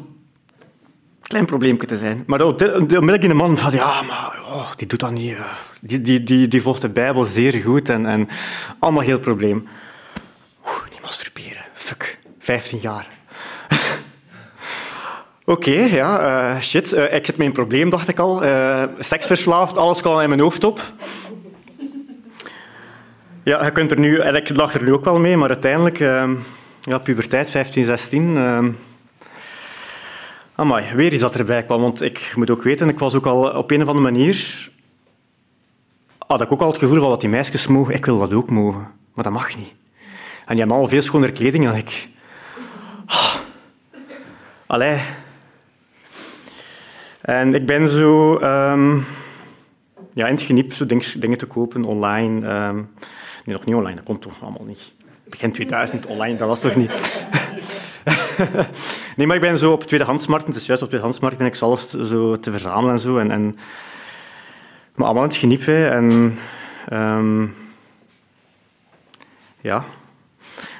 klein 1.22 1.46
probleempje 1.46 1.88
te 1.88 1.98
zijn. 1.98 2.24
Maar 2.28 2.42
onmiddellijk 2.44 3.24
in 3.24 3.30
de 3.30 3.36
man 3.36 3.58
van, 3.58 3.72
ja, 3.72 4.02
maar 4.02 4.42
oh, 4.48 4.72
die 4.75 4.88
doet 4.88 5.00
dat 5.00 5.12
niet. 5.12 5.38
Die, 5.82 6.02
die, 6.02 6.24
die, 6.24 6.48
die 6.48 6.62
volgt 6.62 6.82
de 6.82 6.90
Bijbel 6.90 7.24
zeer 7.24 7.54
goed 7.54 7.90
en, 7.90 8.06
en 8.06 8.28
allemaal 8.80 9.04
heel 9.04 9.20
probleem. 9.20 9.68
Oeh, 10.66 10.84
niet 10.92 11.02
masturberen. 11.02 11.66
Fuck, 11.74 12.18
15 12.40 12.80
jaar. 12.82 13.08
Oké, 15.46 15.70
okay, 15.70 15.90
ja, 15.90 16.54
uh, 16.56 16.62
shit. 16.62 16.94
Uh, 16.94 17.13
ik 17.13 17.25
heb 17.25 17.38
mijn 17.38 17.52
probleem, 17.52 17.90
dacht 17.90 18.08
ik 18.08 18.20
al. 18.20 18.44
Uh, 18.44 18.84
seksverslaafd, 19.00 19.78
alles 19.78 20.02
kwam 20.02 20.20
in 20.20 20.30
mijn 20.30 20.42
hoofd 20.42 20.63
op. 20.63 20.94
Ja, 23.44 23.66
je 23.66 23.72
kunt 23.72 23.92
er 23.92 24.00
nu, 24.00 24.22
ik 24.22 24.56
lag 24.56 24.74
er 24.74 24.84
nu 24.84 24.94
ook 24.94 25.04
wel 25.04 25.20
mee, 25.20 25.38
maar 25.38 25.50
uiteindelijk, 25.50 25.98
ja, 26.82 26.98
puberteit, 27.04 27.50
15, 27.50 27.84
16. 27.84 28.36
Uh, 28.36 28.66
amai, 30.56 30.96
weer 30.96 31.14
iets 31.14 31.22
dat 31.22 31.36
erbij 31.36 31.64
kwam. 31.64 31.82
Want 31.82 32.02
ik 32.02 32.34
moet 32.36 32.50
ook 32.50 32.64
weten, 32.64 32.90
ik 32.90 33.00
was 33.00 33.14
ook 33.14 33.26
al 33.26 33.50
op 33.50 33.72
een 33.72 33.82
of 33.82 33.88
andere 33.88 34.12
manier. 34.12 34.70
Had 36.28 36.42
ik 36.42 36.52
ook 36.52 36.62
al 36.62 36.68
het 36.68 36.78
gevoel 36.78 37.10
dat 37.10 37.20
die 37.20 37.30
meisjes 37.30 37.68
mogen, 37.68 37.94
ik 37.94 38.06
wil 38.06 38.20
dat 38.20 38.34
ook 38.34 38.50
mogen. 38.50 38.88
Maar 39.14 39.24
dat 39.24 39.34
mag 39.34 39.56
niet. 39.56 39.74
En 40.46 40.50
die 40.50 40.58
hebben 40.58 40.70
allemaal 40.70 40.88
veel 40.88 41.02
schonere 41.02 41.32
kleding 41.32 41.64
dan 41.64 41.76
ik. 41.76 42.08
Oh. 43.08 43.36
Allee. 44.68 45.02
En 47.22 47.54
ik 47.54 47.66
ben 47.66 47.90
zo 47.90 48.34
um, 48.36 49.06
ja, 50.14 50.28
in 50.28 50.34
het 50.34 50.42
geniep 50.42 50.74
zo 50.74 50.86
dingen 51.18 51.38
te 51.38 51.46
kopen 51.46 51.84
online. 51.84 52.48
Um, 52.68 52.90
nee, 53.46 53.56
nog 53.56 53.66
niet 53.66 53.76
online, 53.76 53.96
dat 53.96 54.06
komt 54.06 54.22
toch 54.22 54.42
allemaal 54.42 54.66
niet. 54.66 54.94
Begin 55.30 55.52
2000 55.52 56.06
online, 56.06 56.38
dat 56.38 56.48
was 56.48 56.60
toch 56.60 56.76
niet. 56.76 57.26
nee, 59.16 59.28
maar 59.28 59.36
ik 59.36 59.42
ben 59.42 59.58
zo 59.58 59.72
op 59.72 59.84
tweedehandsmarkt, 59.84 60.48
het 60.48 60.56
is 60.56 60.66
juist 60.66 60.82
op 60.82 60.88
tweedehandsmarkt 60.88 61.38
ben 61.38 61.48
ik 61.48 61.60
alles 61.60 61.90
zo 61.90 62.40
te 62.40 62.52
verzamelen 62.52 62.94
en 62.94 63.00
zo. 63.00 63.18
En, 63.18 63.32
en, 63.32 63.58
maar 64.96 65.06
allemaal 65.06 65.24
in 65.24 65.30
het 65.30 65.38
geniep. 65.38 65.66
Hè. 65.66 65.88
En 65.88 66.38
um, 66.94 67.56
ja, 69.62 69.86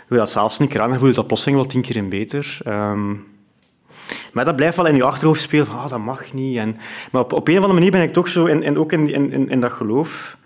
hoe 0.08 0.18
dat 0.18 0.32
zelfs 0.32 0.60
niet 0.60 0.80
aan, 0.80 0.98
voel 0.98 1.08
je 1.08 1.14
dat 1.14 1.28
plotseling 1.28 1.58
wel 1.58 1.68
tien 1.68 1.82
keer 1.82 1.96
in 1.96 2.10
beter. 2.10 2.58
Um, 2.68 3.32
maar 4.34 4.46
dat 4.46 4.56
blijft 4.56 4.78
wel 4.78 4.86
in 4.86 4.96
je 4.96 5.04
achterhoofd 5.04 5.42
spelen, 5.42 5.68
ah, 5.68 5.90
dat 5.90 6.00
mag 6.00 6.34
niet. 6.34 6.58
En, 6.58 6.78
maar 7.12 7.22
op, 7.22 7.34
op 7.34 7.48
een 7.48 7.58
of 7.58 7.60
andere 7.60 7.74
manier 7.74 7.92
ben 7.92 8.02
ik 8.02 8.14
toch 8.14 8.28
zo, 8.28 8.46
en, 8.46 8.64
en 8.64 8.78
ook 8.78 8.92
in, 8.92 9.10
in, 9.10 9.50
in 9.50 9.60
dat 9.60 9.72
geloof, 9.72 10.38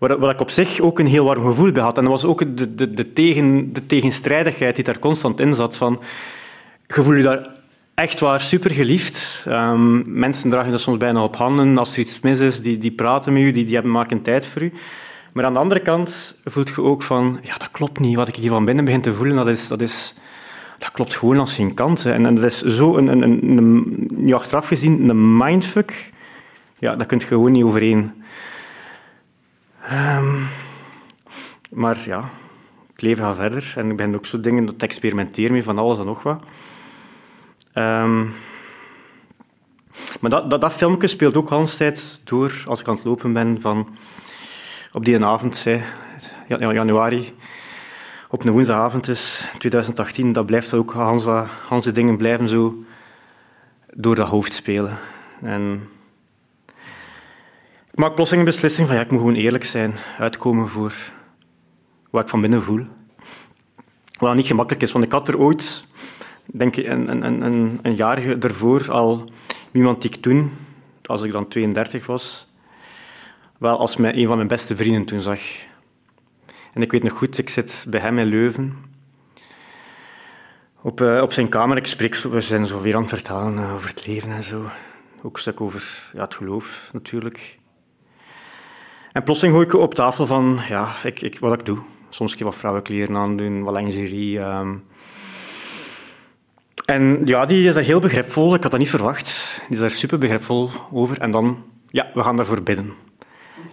waar 0.00 0.30
ik 0.30 0.40
op 0.40 0.50
zich 0.50 0.80
ook 0.80 0.98
een 0.98 1.06
heel 1.06 1.24
warm 1.24 1.44
gevoel 1.44 1.72
bij 1.72 1.82
had. 1.82 1.96
En 1.96 2.02
dat 2.02 2.12
was 2.12 2.24
ook 2.24 2.56
de, 2.56 2.74
de, 2.74 2.94
de, 2.94 3.12
tegen, 3.12 3.72
de 3.72 3.86
tegenstrijdigheid 3.86 4.74
die 4.74 4.84
daar 4.84 4.98
constant 4.98 5.40
in 5.40 5.54
zat. 5.54 5.76
Van, 5.76 6.00
je 6.86 7.02
voelt 7.02 7.16
je 7.16 7.22
daar 7.22 7.48
echt 7.94 8.20
waar 8.20 8.40
super 8.40 8.70
geliefd. 8.70 9.44
Um, 9.48 10.02
mensen 10.06 10.50
dragen 10.50 10.70
dat 10.70 10.80
soms 10.80 10.98
bijna 10.98 11.22
op 11.22 11.36
handen. 11.36 11.78
Als 11.78 11.92
er 11.92 11.98
iets 11.98 12.20
mis 12.20 12.40
is, 12.40 12.62
die, 12.62 12.78
die 12.78 12.92
praten 12.92 13.32
met 13.32 13.42
je, 13.42 13.52
die, 13.52 13.64
die 13.64 13.74
hebben, 13.74 13.92
maken 13.92 14.22
tijd 14.22 14.46
voor 14.46 14.62
je. 14.62 14.70
Maar 15.32 15.44
aan 15.44 15.52
de 15.52 15.58
andere 15.58 15.80
kant 15.80 16.36
voelt 16.44 16.68
je 16.68 16.82
ook 16.82 17.02
van, 17.02 17.38
ja, 17.42 17.56
dat 17.56 17.70
klopt 17.70 17.98
niet. 17.98 18.16
Wat 18.16 18.28
ik 18.28 18.36
hier 18.36 18.50
van 18.50 18.64
binnen 18.64 18.84
begin 18.84 19.00
te 19.00 19.14
voelen, 19.14 19.36
dat 19.36 19.48
is, 19.48 19.68
dat 19.68 19.80
is, 19.82 20.14
dat 20.78 20.90
klopt 20.90 21.14
gewoon 21.14 21.38
als 21.38 21.54
geen 21.54 21.74
kant. 21.74 22.04
En, 22.04 22.26
en 22.26 22.34
dat 22.34 22.44
is 22.44 22.60
zo 22.60 22.96
een, 22.96 23.06
een, 23.06 23.22
een, 23.56 24.10
je 24.24 24.34
achteraf 24.34 24.66
gezien 24.66 25.08
een 25.08 25.36
mindfuck. 25.36 26.10
Ja, 26.78 26.96
dat 26.96 27.06
kun 27.06 27.18
je 27.18 27.24
gewoon 27.24 27.52
niet 27.52 27.64
overeen. 27.64 28.12
Um, 29.92 30.48
maar 31.70 31.98
ja, 32.04 32.30
het 32.92 33.02
leven 33.02 33.24
gaat 33.24 33.36
verder. 33.36 33.72
En 33.76 33.90
ik 33.90 33.96
ben 33.96 34.14
ook 34.14 34.26
zo 34.26 34.40
dingen 34.40 34.66
dat 34.66 34.76
experimenteren 34.76 35.52
met 35.52 35.64
van 35.64 35.78
alles 35.78 35.98
en 35.98 36.04
nog 36.04 36.22
wat. 36.22 36.42
Um, 37.74 38.34
maar 40.20 40.30
dat, 40.30 40.50
dat, 40.50 40.60
dat 40.60 40.72
filmpje 40.72 41.08
speelt 41.08 41.36
ook 41.36 41.50
al 41.50 41.66
tijd 41.66 42.20
door 42.24 42.62
als 42.66 42.80
ik 42.80 42.88
aan 42.88 42.94
het 42.94 43.04
lopen 43.04 43.32
ben 43.32 43.60
van 43.60 43.96
op 44.92 45.04
die 45.04 45.24
avond, 45.24 45.56
zei, 45.56 45.84
januari, 46.46 47.34
op 48.28 48.44
een 48.44 48.52
woensdagavond 48.52 49.08
is, 49.08 49.48
2018, 49.58 50.32
dat 50.32 50.46
blijft 50.46 50.74
ook, 50.74 50.92
Hanse 51.68 51.92
dingen 51.92 52.16
blijven 52.16 52.48
zo 52.48 52.84
door 53.94 54.14
dat 54.14 54.28
hoofd 54.28 54.54
spelen. 54.54 54.98
En 55.42 55.72
ik 55.72 55.99
maak 58.00 58.14
plotseling 58.14 58.46
een 58.46 58.52
beslissing 58.52 58.86
van 58.86 58.96
ja, 58.96 59.02
ik 59.02 59.10
moet 59.10 59.20
gewoon 59.20 59.34
eerlijk 59.34 59.64
zijn, 59.64 59.98
uitkomen 60.18 60.68
voor 60.68 60.94
wat 62.10 62.22
ik 62.22 62.28
van 62.28 62.40
binnen 62.40 62.62
voel. 62.62 62.86
Wat 64.18 64.34
niet 64.34 64.46
gemakkelijk 64.46 64.82
is, 64.82 64.92
want 64.92 65.04
ik 65.04 65.12
had 65.12 65.28
er 65.28 65.38
ooit, 65.38 65.84
denk 66.44 66.76
ik, 66.76 66.86
een, 66.86 67.08
een, 67.08 67.42
een, 67.42 67.78
een 67.82 67.94
jaar 67.94 68.18
ervoor 68.18 68.90
al 68.90 69.30
iemand 69.72 70.02
die 70.02 70.10
ik 70.10 70.22
toen, 70.22 70.52
als 71.04 71.22
ik 71.22 71.32
dan 71.32 71.48
32 71.48 72.06
was, 72.06 72.48
wel 73.58 73.78
als 73.78 73.98
een 73.98 74.26
van 74.26 74.36
mijn 74.36 74.48
beste 74.48 74.76
vrienden 74.76 75.04
toen 75.04 75.20
zag. 75.20 75.40
En 76.72 76.82
ik 76.82 76.92
weet 76.92 77.02
nog 77.02 77.12
goed, 77.12 77.38
ik 77.38 77.48
zit 77.48 77.84
bij 77.88 78.00
hem 78.00 78.18
in 78.18 78.26
Leuven. 78.26 78.76
Op, 80.82 81.00
uh, 81.00 81.22
op 81.22 81.32
zijn 81.32 81.48
kamer, 81.48 81.76
ik 81.76 81.86
spreek, 81.86 82.16
we 82.16 82.40
zijn 82.40 82.66
zo 82.66 82.80
weer 82.80 82.94
aan 82.94 83.00
het 83.00 83.10
vertellen 83.10 83.58
uh, 83.58 83.74
over 83.74 83.88
het 83.88 84.06
leven 84.06 84.30
en 84.30 84.42
zo. 84.42 84.70
Ook 85.22 85.34
een 85.34 85.40
stuk 85.40 85.60
over 85.60 86.10
ja, 86.12 86.24
het 86.24 86.34
geloof, 86.34 86.88
natuurlijk. 86.92 87.58
En 89.12 89.22
plotseling 89.22 89.54
gooi 89.54 89.66
ik 89.66 89.74
op 89.74 89.94
tafel 89.94 90.26
van, 90.26 90.60
ja, 90.68 90.94
ik, 91.02 91.22
ik, 91.22 91.38
wat 91.38 91.52
ik 91.52 91.66
doe. 91.66 91.78
Soms 92.08 92.34
ik 92.34 92.42
wat 92.42 92.54
vrouwenkleren 92.54 93.16
aandoen, 93.16 93.62
wat 93.62 93.74
lingerie. 93.74 94.38
Um. 94.38 94.84
En 96.84 97.20
ja, 97.24 97.46
die 97.46 97.68
is 97.68 97.74
daar 97.74 97.82
heel 97.82 98.00
begripvol. 98.00 98.54
Ik 98.54 98.62
had 98.62 98.70
dat 98.70 98.80
niet 98.80 98.90
verwacht. 98.90 99.60
Die 99.68 99.76
is 99.76 99.78
daar 99.78 99.90
super 99.90 100.18
begripvol 100.18 100.70
over. 100.92 101.18
En 101.18 101.30
dan, 101.30 101.62
ja, 101.86 102.06
we 102.14 102.22
gaan 102.22 102.36
daarvoor 102.36 102.62
bidden. 102.62 102.92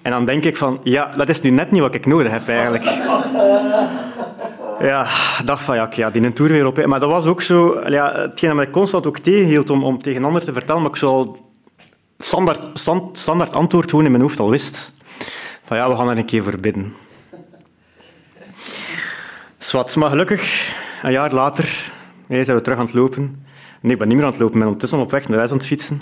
En 0.02 0.12
dan 0.12 0.26
denk 0.26 0.44
ik 0.44 0.58
van, 0.58 0.80
ja, 0.84 1.16
dat 1.16 1.30
is 1.30 1.42
nu 1.42 1.50
net 1.50 1.72
niet 1.72 1.82
wat 1.82 1.96
ik 1.96 2.06
nodig 2.06 2.32
heb 2.32 2.48
eigenlijk. 2.48 2.84
Ja, 4.80 5.08
dacht 5.46 5.64
van, 5.64 5.76
ja, 5.76 6.10
die 6.10 6.24
een 6.24 6.34
tour 6.34 6.52
weer 6.52 6.66
op. 6.66 6.86
Maar 6.86 7.00
dat 7.00 7.12
was 7.12 7.26
ook 7.26 7.42
zo, 7.42 7.90
ja, 7.90 8.14
hetgeen 8.14 8.50
dat 8.50 8.58
mij 8.58 8.70
constant 8.70 9.08
ook 9.08 9.18
tegenhield 9.18 9.70
om, 9.70 9.84
om 9.84 10.02
tegen 10.02 10.24
anderen 10.24 10.48
te 10.48 10.54
vertellen, 10.54 10.82
maar 10.82 10.92
ik 10.92 10.98
zo 10.98 11.38
standaard, 12.18 12.80
stand, 12.80 13.20
standaard 13.20 13.54
antwoord 13.54 13.90
gewoon 13.90 14.06
in 14.06 14.12
mijn 14.12 14.24
hoofd 14.24 14.40
al 14.40 14.50
wist. 14.50 14.96
Van 15.68 15.78
ja, 15.78 15.90
we 15.90 15.96
gaan 15.96 16.10
er 16.10 16.18
een 16.18 16.26
keer 16.26 16.44
voor 16.44 16.60
bidden. 16.60 16.94
Maar 19.96 20.10
gelukkig, 20.10 20.74
een 21.04 21.12
jaar 21.12 21.34
later, 21.34 21.92
nee, 22.28 22.44
zijn 22.44 22.58
we 22.58 22.64
terug 22.64 22.80
aan 22.80 22.86
het 22.86 22.94
lopen. 22.94 23.46
Nee, 23.82 23.92
ik 23.92 23.98
ben 23.98 24.08
niet 24.08 24.18
meer 24.18 24.26
aan 24.26 24.32
het 24.32 24.40
lopen, 24.40 24.54
ik 24.54 24.60
ben 24.60 24.68
ondertussen 24.68 25.00
op 25.00 25.12
weg 25.12 25.28
naar 25.28 25.38
huis 25.38 25.52
aan 25.52 25.58
het 25.58 25.66
fietsen. 25.66 26.00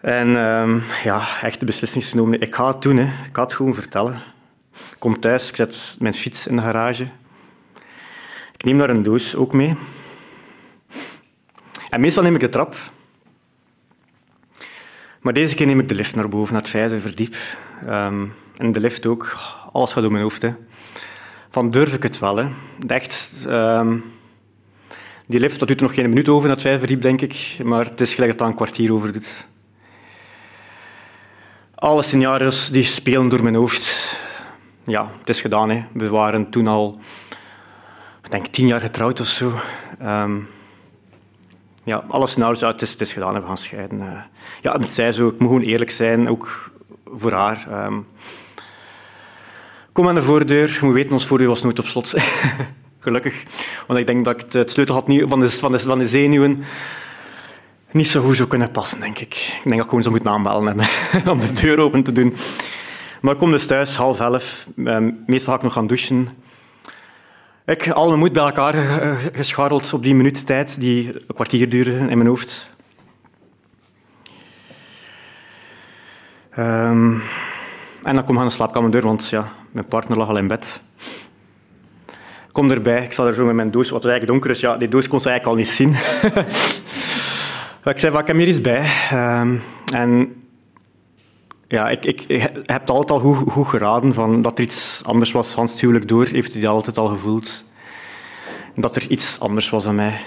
En 0.00 0.28
um, 0.28 0.82
ja, 1.04 1.40
echt 1.42 1.60
de 1.60 1.66
beslissing 1.66 2.04
genomen. 2.04 2.40
Ik 2.40 2.54
ga 2.54 2.66
het 2.66 2.82
doen, 2.82 2.96
hè. 2.96 3.04
ik 3.04 3.30
ga 3.32 3.42
het 3.42 3.54
gewoon 3.54 3.74
vertellen. 3.74 4.22
Ik 4.72 4.96
kom 4.98 5.20
thuis, 5.20 5.48
ik 5.48 5.56
zet 5.56 5.96
mijn 5.98 6.14
fiets 6.14 6.46
in 6.46 6.56
de 6.56 6.62
garage. 6.62 7.08
Ik 8.52 8.64
neem 8.64 8.78
daar 8.78 8.90
een 8.90 9.02
doos 9.02 9.34
ook 9.34 9.52
mee. 9.52 9.76
En 11.90 12.00
meestal 12.00 12.22
neem 12.22 12.34
ik 12.34 12.40
de 12.40 12.48
trap. 12.48 12.76
Maar 15.20 15.32
deze 15.32 15.54
keer 15.54 15.66
neem 15.66 15.80
ik 15.80 15.88
de 15.88 15.94
lift 15.94 16.14
naar 16.14 16.28
boven, 16.28 16.52
naar 16.52 16.62
het 16.62 16.70
vijfde 16.70 17.00
verdiep. 17.00 17.34
Um, 17.88 18.32
en 18.56 18.72
de 18.72 18.80
lift 18.80 19.06
ook, 19.06 19.36
alles 19.72 19.92
gaat 19.92 20.02
door 20.02 20.12
mijn 20.12 20.22
hoofd. 20.22 20.46
Van 21.50 21.70
durf 21.70 21.92
ik 21.92 22.02
het 22.02 22.18
wel, 22.18 22.36
hè. 22.36 22.48
Echt, 22.86 23.32
um, 23.46 24.04
die 25.26 25.40
lift, 25.40 25.58
dat 25.58 25.68
doet 25.68 25.76
er 25.76 25.82
nog 25.82 25.94
geen 25.94 26.08
minuut 26.08 26.28
over 26.28 26.46
naar 26.46 26.56
het 26.56 26.62
vijfde 26.62 26.86
verdiep, 26.86 27.02
denk 27.02 27.20
ik. 27.20 27.56
Maar 27.64 27.84
het 27.84 28.00
is 28.00 28.14
gelijk 28.14 28.30
dat 28.30 28.40
het 28.40 28.48
een 28.48 28.54
kwartier 28.54 28.92
over 28.92 29.12
doet. 29.12 29.46
Alle 31.74 32.02
scenario's 32.02 32.70
die 32.70 32.84
spelen 32.84 33.28
door 33.28 33.42
mijn 33.42 33.54
hoofd. 33.54 34.18
Ja, 34.84 35.10
het 35.18 35.28
is 35.28 35.40
gedaan. 35.40 35.70
Hè. 35.70 35.84
We 35.92 36.08
waren 36.08 36.50
toen 36.50 36.66
al, 36.66 36.98
ik 38.22 38.30
denk, 38.30 38.46
tien 38.46 38.66
jaar 38.66 38.80
getrouwd 38.80 39.20
of 39.20 39.26
zo. 39.26 39.60
Um, 40.02 40.48
ja, 41.88 42.04
alle 42.08 42.26
scenario's 42.26 42.62
uit, 42.62 42.80
het 42.80 42.88
is, 42.88 42.96
is 42.96 43.12
gedaan 43.12 43.34
we 43.34 43.46
gaan 43.46 43.58
scheiden. 43.58 43.98
Uh, 43.98 44.20
ja, 44.62 44.72
het 44.72 44.92
zij 44.92 45.12
zo, 45.12 45.28
ik 45.28 45.38
moet 45.38 45.48
gewoon 45.48 45.62
eerlijk 45.62 45.90
zijn, 45.90 46.28
ook 46.28 46.70
voor 47.04 47.32
haar. 47.32 47.84
Um, 47.86 48.06
kom 49.92 50.08
aan 50.08 50.14
de 50.14 50.22
voordeur, 50.22 50.78
moet 50.82 50.94
weten, 50.94 51.12
ons 51.12 51.26
voordeur 51.26 51.48
was 51.48 51.62
nooit 51.62 51.78
op 51.78 51.86
slot. 51.86 52.14
Gelukkig. 52.98 53.42
Want 53.86 53.98
ik 53.98 54.06
denk 54.06 54.24
dat 54.24 54.40
ik 54.40 54.52
het 54.52 54.70
sleutel 54.70 54.94
had 54.94 55.08
niet, 55.08 55.24
van, 55.28 55.40
de, 55.40 55.50
van, 55.50 55.72
de, 55.72 55.78
van 55.78 55.98
de 55.98 56.08
zenuwen 56.08 56.64
niet 57.90 58.08
zo 58.08 58.22
goed 58.22 58.36
zou 58.36 58.48
kunnen 58.48 58.70
passen, 58.70 59.00
denk 59.00 59.18
ik. 59.18 59.34
Ik 59.34 59.60
denk 59.64 59.76
dat 59.76 59.84
ik 59.84 59.88
gewoon 59.88 60.02
zo 60.02 60.10
moet 60.10 60.26
aanbellen 60.26 60.78
om 61.32 61.40
de 61.40 61.52
deur 61.52 61.78
open 61.78 62.02
te 62.02 62.12
doen. 62.12 62.36
Maar 63.20 63.32
ik 63.32 63.38
kom 63.38 63.50
dus 63.50 63.66
thuis, 63.66 63.96
half 63.96 64.20
elf. 64.20 64.66
Ehm, 64.84 65.10
meestal 65.26 65.52
ga 65.52 65.58
ik 65.58 65.64
nog 65.64 65.72
gaan 65.72 65.86
douchen. 65.86 66.28
Ik 67.68 67.90
al 67.90 68.06
mijn 68.06 68.18
moed 68.18 68.32
bij 68.32 68.42
elkaar 68.42 68.74
gescharreld 69.32 69.92
op 69.92 70.02
die 70.02 70.14
minuut 70.14 70.46
tijd, 70.46 70.80
die 70.80 71.14
een 71.14 71.34
kwartier 71.34 71.68
duurde 71.68 71.90
in 71.90 72.18
mijn 72.18 72.26
hoofd. 72.26 72.68
Um, 76.58 77.22
en 78.02 78.14
dan 78.14 78.24
kom 78.24 78.34
ik 78.34 78.40
aan 78.40 78.46
de 78.46 78.52
slaapkamerdeur, 78.52 79.02
want 79.02 79.28
ja, 79.28 79.52
mijn 79.70 79.86
partner 79.86 80.18
lag 80.18 80.28
al 80.28 80.36
in 80.36 80.46
bed. 80.46 80.82
Ik 82.46 82.52
kom 82.52 82.70
erbij, 82.70 83.04
ik 83.04 83.12
sta 83.12 83.26
er 83.26 83.34
zo 83.34 83.44
met 83.44 83.54
mijn 83.54 83.70
doos, 83.70 83.90
wat 83.90 84.04
eigenlijk 84.04 84.32
donker 84.32 84.50
is. 84.50 84.60
Ja, 84.60 84.76
die 84.76 84.88
doos 84.88 85.08
kon 85.08 85.20
ze 85.20 85.28
eigenlijk 85.28 85.58
al 85.58 85.64
niet 85.64 85.74
zien. 85.74 85.90
ik 87.92 87.98
zei, 87.98 88.18
ik 88.18 88.26
heb 88.26 88.36
hier 88.36 88.48
iets 88.48 88.60
bij. 88.60 88.90
Um, 89.12 89.62
en 89.94 90.37
ja, 91.68 91.88
ik, 91.88 92.04
ik, 92.04 92.24
heb 92.66 92.80
het 92.80 92.90
altijd 92.90 93.10
al 93.10 93.34
goed, 93.34 93.66
geraden 93.66 94.14
van 94.14 94.42
dat 94.42 94.58
er 94.58 94.64
iets 94.64 95.00
anders 95.04 95.32
was. 95.32 95.54
Hans 95.54 95.80
huwelijk 95.80 96.08
door 96.08 96.26
heeft 96.26 96.54
hij 96.54 96.68
altijd 96.68 96.98
al 96.98 97.08
gevoeld. 97.08 97.64
Dat 98.74 98.96
er 98.96 99.10
iets 99.10 99.40
anders 99.40 99.70
was 99.70 99.86
aan 99.86 99.94
mij. 99.94 100.20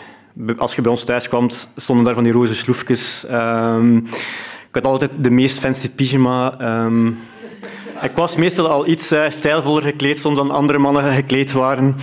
Als 0.57 0.75
je 0.75 0.81
bij 0.81 0.91
ons 0.91 1.03
thuis 1.03 1.27
kwam, 1.27 1.49
stonden 1.75 2.05
daar 2.05 2.13
van 2.13 2.23
die 2.23 2.33
roze 2.33 2.55
sloefjes. 2.55 3.25
Um, 3.31 3.97
ik 4.67 4.77
had 4.77 4.85
altijd 4.85 5.11
de 5.17 5.29
meest 5.29 5.59
fancy 5.59 5.89
pyjama. 5.89 6.61
Um, 6.85 7.17
ik 8.01 8.11
was 8.15 8.35
meestal 8.35 8.69
al 8.69 8.87
iets 8.87 9.11
uh, 9.11 9.29
stijlvoller 9.29 9.83
gekleed 9.83 10.17
soms 10.17 10.37
dan 10.37 10.51
andere 10.51 10.79
mannen 10.79 11.13
gekleed 11.13 11.51
waren. 11.51 11.95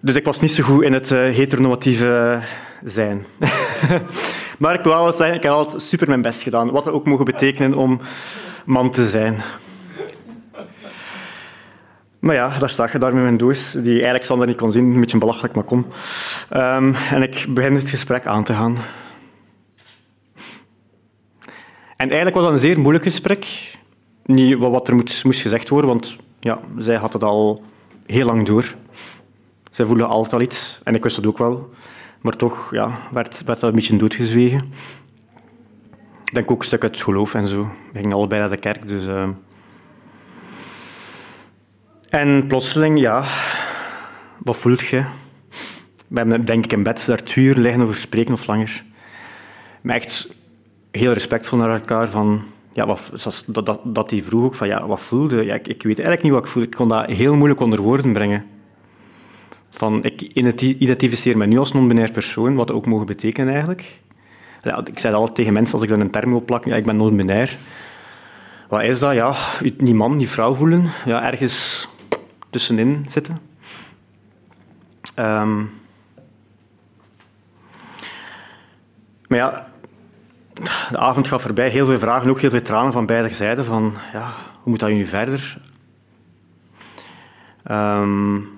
Dus 0.00 0.14
ik 0.14 0.24
was 0.24 0.40
niet 0.40 0.52
zo 0.52 0.64
goed 0.64 0.82
in 0.82 0.92
het 0.92 1.10
uh, 1.10 1.18
heteronormatieve 1.18 2.40
zijn. 2.84 3.26
maar 4.58 4.74
ik 4.74 4.84
wil 4.84 4.92
wel 4.92 5.12
zeggen, 5.12 5.36
ik 5.36 5.42
heb 5.42 5.52
altijd 5.52 5.82
super 5.82 6.08
mijn 6.08 6.22
best 6.22 6.42
gedaan. 6.42 6.70
Wat 6.70 6.84
dat 6.84 6.94
ook 6.94 7.06
mogen 7.06 7.24
betekenen 7.24 7.74
om 7.74 8.00
man 8.64 8.90
te 8.90 9.08
zijn. 9.08 9.42
Maar 12.18 12.34
ja, 12.34 12.58
daar 12.58 12.70
sta 12.70 12.88
je 12.92 12.98
daar 12.98 13.14
met 13.14 13.22
mijn 13.22 13.36
doos, 13.36 13.72
die 13.72 13.92
eigenlijk 13.94 14.24
Sander 14.24 14.46
niet 14.46 14.56
kon 14.56 14.72
zien, 14.72 14.84
een 14.84 15.00
beetje 15.00 15.18
belachelijk, 15.18 15.54
maar 15.54 15.64
kom. 15.64 15.86
Um, 16.56 16.94
en 16.94 17.22
ik 17.22 17.46
begin 17.48 17.74
het 17.74 17.90
gesprek 17.90 18.26
aan 18.26 18.44
te 18.44 18.52
gaan. 18.52 18.76
En 21.96 22.08
eigenlijk 22.08 22.34
was 22.34 22.44
dat 22.44 22.52
een 22.52 22.58
zeer 22.58 22.80
moeilijk 22.80 23.04
gesprek. 23.04 23.46
Niet 24.24 24.58
wat 24.58 24.88
er 24.88 24.94
moest, 24.94 25.24
moest 25.24 25.40
gezegd 25.40 25.68
worden, 25.68 25.90
want 25.90 26.16
ja, 26.40 26.58
zij 26.78 26.96
had 26.96 27.12
het 27.12 27.22
al 27.22 27.62
heel 28.06 28.26
lang 28.26 28.46
door. 28.46 28.74
Zij 29.70 29.86
voelde 29.86 30.04
altijd 30.04 30.32
al 30.32 30.40
iets, 30.40 30.80
en 30.84 30.94
ik 30.94 31.02
wist 31.02 31.16
het 31.16 31.26
ook 31.26 31.38
wel. 31.38 31.70
Maar 32.22 32.36
toch 32.36 32.74
ja, 32.74 32.98
werd, 33.12 33.44
werd 33.44 33.60
dat 33.60 33.68
een 33.68 33.74
beetje 33.74 33.96
doodgezwegen. 33.96 34.72
Ik 36.24 36.32
denk 36.32 36.50
ook 36.50 36.58
een 36.58 36.66
stuk 36.66 36.82
uit 36.82 36.94
het 36.94 37.04
geloof 37.04 37.34
en 37.34 37.46
zo. 37.48 37.70
We 37.92 37.98
gingen 37.98 38.16
allebei 38.16 38.40
naar 38.40 38.50
de 38.50 38.56
kerk, 38.56 38.88
dus... 38.88 39.06
Uh... 39.06 39.28
En 42.08 42.46
plotseling, 42.46 43.00
ja... 43.00 43.24
Wat 44.38 44.56
voelt 44.56 44.80
je? 44.80 45.04
We 46.08 46.18
hebben 46.18 46.44
denk 46.44 46.64
ik 46.64 46.72
in 46.72 46.82
bed 46.82 47.06
daar 47.06 47.22
twee 47.22 47.44
uur 47.44 47.56
liggen 47.56 47.82
over 47.82 47.94
spreken 47.94 48.34
of 48.34 48.46
langer. 48.46 48.84
Maar 49.80 49.96
echt 49.96 50.28
heel 50.90 51.12
respectvol 51.12 51.58
naar 51.58 51.70
elkaar 51.70 52.08
van... 52.08 52.42
Ja, 52.72 52.86
wat, 52.86 53.10
dat, 53.46 53.66
dat, 53.66 53.80
dat 53.84 54.08
die 54.08 54.24
vroeg 54.24 54.44
ook 54.44 54.54
van, 54.54 54.68
ja, 54.68 54.86
wat 54.86 55.00
voelde? 55.00 55.44
Ja, 55.44 55.54
ik, 55.54 55.68
ik 55.68 55.82
weet 55.82 55.98
eigenlijk 55.98 56.22
niet 56.22 56.32
wat 56.32 56.44
ik 56.44 56.50
voelde. 56.50 56.68
Ik 56.68 56.74
kon 56.74 56.88
dat 56.88 57.06
heel 57.06 57.34
moeilijk 57.34 57.60
onder 57.60 57.80
woorden 57.80 58.12
brengen. 58.12 58.44
Van, 59.74 60.04
ik 60.04 60.20
identificeer 60.20 61.36
me 61.36 61.46
nu 61.46 61.58
als 61.58 61.72
non-binair 61.72 62.10
persoon, 62.10 62.54
wat 62.54 62.70
ook 62.70 62.86
mogen 62.86 63.06
betekenen 63.06 63.50
eigenlijk. 63.50 64.00
Ja, 64.62 64.84
ik 64.84 64.98
zei 64.98 65.14
altijd 65.14 65.34
tegen 65.34 65.52
mensen 65.52 65.74
als 65.74 65.82
ik 65.82 65.88
dan 65.88 66.00
een 66.00 66.10
term 66.10 66.30
wil 66.30 66.44
plakken, 66.44 66.70
ja, 66.70 66.76
ik 66.76 66.84
ben 66.84 66.96
non-binair. 66.96 67.58
Wat 68.68 68.82
is 68.82 68.98
dat? 68.98 69.14
Ja, 69.14 69.34
niet 69.76 69.94
man, 69.94 70.16
niet 70.16 70.28
vrouw 70.28 70.54
voelen. 70.54 70.90
Ja, 71.04 71.24
ergens 71.24 71.88
tussenin 72.50 73.06
zitten. 73.08 73.38
Um, 75.16 75.70
maar 79.28 79.38
ja, 79.38 79.68
de 80.90 80.98
avond 80.98 81.28
gaat 81.28 81.42
voorbij. 81.42 81.68
Heel 81.68 81.86
veel 81.86 81.98
vragen, 81.98 82.30
ook 82.30 82.40
heel 82.40 82.50
veel 82.50 82.62
tranen 82.62 82.92
van 82.92 83.06
beide 83.06 83.34
zijden. 83.34 83.64
Van, 83.64 83.94
ja, 84.12 84.34
hoe 84.62 84.70
moet 84.70 84.80
dat 84.80 84.90
nu 84.90 85.06
verder? 85.06 85.60
Um, 87.70 88.48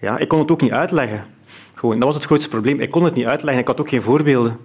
ja, 0.00 0.18
ik 0.18 0.28
kon 0.28 0.38
het 0.38 0.50
ook 0.50 0.60
niet 0.60 0.72
uitleggen. 0.72 1.24
Gewoon, 1.74 1.98
dat 1.98 2.04
was 2.04 2.14
het 2.14 2.24
grootste 2.24 2.48
probleem. 2.48 2.80
Ik 2.80 2.90
kon 2.90 3.04
het 3.04 3.14
niet 3.14 3.26
uitleggen. 3.26 3.62
Ik 3.62 3.68
had 3.68 3.80
ook 3.80 3.88
geen 3.88 4.02
voorbeelden. 4.02 4.58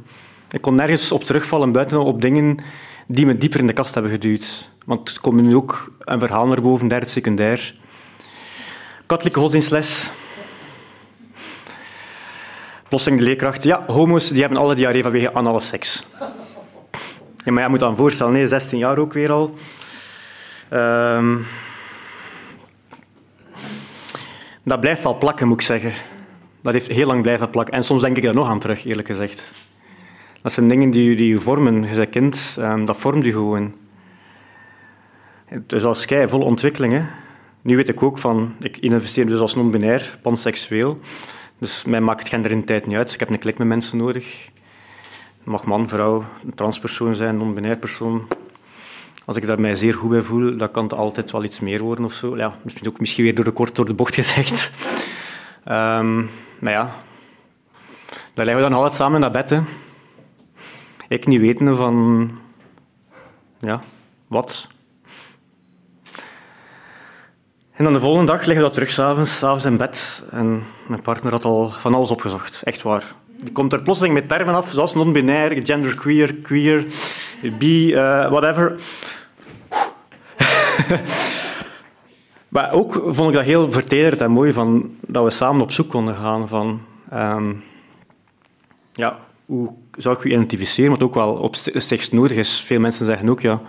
Ik 0.51 0.61
kon 0.61 0.75
nergens 0.75 1.11
op 1.11 1.23
terugvallen 1.23 1.71
buiten 1.71 1.99
op 1.99 2.21
dingen 2.21 2.57
die 3.07 3.25
me 3.25 3.37
dieper 3.37 3.59
in 3.59 3.67
de 3.67 3.73
kast 3.73 3.93
hebben 3.93 4.11
geduwd. 4.11 4.69
Want 4.85 5.09
er 5.09 5.21
komt 5.21 5.41
nu 5.41 5.55
ook 5.55 5.91
een 5.99 6.19
verhaal 6.19 6.47
naar 6.47 6.61
boven, 6.61 6.87
derde 6.87 7.05
secundair. 7.05 7.75
Katholieke 9.05 9.39
godsdienstles. 9.39 10.11
Plotseling 12.87 13.21
de 13.21 13.27
leerkracht. 13.27 13.63
Ja, 13.63 13.83
homo's 13.87 14.29
die 14.29 14.41
hebben 14.41 14.59
alle 14.59 14.75
diarree 14.75 15.03
vanwege 15.03 15.33
anale 15.33 15.59
seks. 15.59 16.03
Ja, 17.45 17.51
maar 17.51 17.63
je 17.63 17.69
moet 17.69 17.79
dan 17.79 17.95
voorstellen, 17.95 18.33
nee, 18.33 18.47
16 18.47 18.77
jaar 18.77 18.97
ook 18.97 19.13
weer 19.13 19.31
al. 19.31 19.53
Um, 20.73 21.45
dat 24.63 24.79
blijft 24.79 25.03
wel 25.03 25.17
plakken, 25.17 25.47
moet 25.47 25.59
ik 25.59 25.65
zeggen. 25.65 25.93
Dat 26.61 26.73
heeft 26.73 26.87
heel 26.87 27.07
lang 27.07 27.21
blijven 27.21 27.49
plakken. 27.49 27.73
En 27.73 27.83
soms 27.83 28.01
denk 28.01 28.17
ik 28.17 28.23
daar 28.23 28.33
nog 28.33 28.47
aan 28.47 28.59
terug, 28.59 28.85
eerlijk 28.85 29.07
gezegd. 29.07 29.51
Dat 30.41 30.51
zijn 30.51 30.67
dingen 30.67 30.91
die, 30.91 31.15
die 31.15 31.27
je 31.27 31.39
vormen. 31.39 31.83
Je 31.83 31.95
bent 31.95 32.09
kind, 32.09 32.55
um, 32.59 32.85
dat 32.85 32.97
vormt 32.97 33.25
je 33.25 33.31
gewoon. 33.31 33.73
Dus 35.67 35.83
als 35.83 36.03
jij 36.03 36.27
vol 36.27 36.41
ontwikkeling. 36.41 36.93
Hè. 36.93 37.03
Nu 37.61 37.75
weet 37.75 37.89
ik 37.89 38.03
ook 38.03 38.17
van, 38.17 38.55
ik 38.59 38.77
investeer 38.77 39.25
dus 39.25 39.39
als 39.39 39.55
non-binair, 39.55 40.19
panseksueel. 40.21 40.99
Dus 41.57 41.85
mij 41.85 42.01
maakt 42.01 42.29
genderidentiteit 42.29 42.85
niet 42.85 42.97
uit. 42.97 43.13
Ik 43.13 43.19
heb 43.19 43.29
een 43.29 43.39
klik 43.39 43.57
met 43.57 43.67
mensen 43.67 43.97
nodig. 43.97 44.49
mag 45.43 45.65
man, 45.65 45.89
vrouw, 45.89 46.25
transpersoon 46.55 47.15
zijn, 47.15 47.37
non-binair 47.37 47.77
persoon. 47.77 48.27
Als 49.25 49.37
ik 49.37 49.47
daar 49.47 49.59
mij 49.59 49.75
zeer 49.75 49.93
goed 49.93 50.09
bij 50.09 50.21
voel, 50.21 50.57
dan 50.57 50.71
kan 50.71 50.83
het 50.83 50.93
altijd 50.93 51.31
wel 51.31 51.43
iets 51.43 51.59
meer 51.59 51.81
worden 51.81 52.05
of 52.05 52.13
zo. 52.13 52.37
Ja, 52.37 52.55
misschien 52.63 52.87
ook 52.87 52.99
misschien 52.99 53.23
weer 53.23 53.35
door 53.35 53.45
de 53.45 53.51
kort 53.51 53.75
door 53.75 53.85
de 53.85 53.93
bocht 53.93 54.15
gezegd. 54.23 54.71
Um, 55.67 56.29
maar 56.59 56.73
ja, 56.73 56.95
daar 58.33 58.45
liggen 58.45 58.63
we 58.63 58.69
dan 58.69 58.73
altijd 58.73 58.93
samen 58.93 59.19
naar 59.19 59.31
bed. 59.31 59.61
Ik 61.07 61.27
niet 61.27 61.39
weten 61.39 61.75
van... 61.75 62.31
Ja, 63.59 63.81
wat? 64.27 64.67
En 67.73 67.83
dan 67.83 67.93
de 67.93 67.99
volgende 67.99 68.31
dag 68.31 68.37
liggen 68.39 68.55
we 68.55 68.61
dat 68.61 68.73
terug 68.73 68.91
s'avonds, 68.91 69.37
s'avonds 69.37 69.65
in 69.65 69.77
bed. 69.77 70.23
En 70.31 70.63
mijn 70.87 71.01
partner 71.01 71.31
had 71.31 71.45
al 71.45 71.71
van 71.71 71.93
alles 71.93 72.11
opgezocht, 72.11 72.61
echt 72.63 72.81
waar. 72.81 73.15
Komt 73.51 73.73
er 73.73 73.81
plotseling 73.81 74.13
met 74.13 74.27
termen 74.27 74.55
af, 74.55 74.71
zoals 74.71 74.93
non-binair, 74.93 75.61
genderqueer, 75.63 76.35
queer, 76.35 76.85
bi, 77.59 77.93
uh, 77.93 78.29
whatever. 78.29 78.75
maar 82.53 82.71
ook 82.71 82.93
vond 82.93 83.29
ik 83.29 83.35
dat 83.35 83.43
heel 83.43 83.71
vertederend 83.71 84.21
en 84.21 84.31
mooi 84.31 84.53
van, 84.53 84.95
dat 85.07 85.23
we 85.23 85.29
samen 85.29 85.61
op 85.61 85.71
zoek 85.71 85.89
konden 85.89 86.15
gaan 86.15 86.47
van... 86.47 86.81
Um, 87.13 87.63
ja, 88.93 89.19
hoe 89.45 89.73
zou 89.97 90.17
ik 90.17 90.23
je 90.23 90.29
identificeren? 90.29 90.91
Wat 90.91 91.03
ook 91.03 91.13
wel 91.13 91.33
op 91.33 91.55
zich 91.75 92.11
nodig 92.11 92.37
is. 92.37 92.63
Veel 92.65 92.79
mensen 92.79 93.05
zeggen 93.05 93.29
ook, 93.29 93.41
ja, 93.41 93.61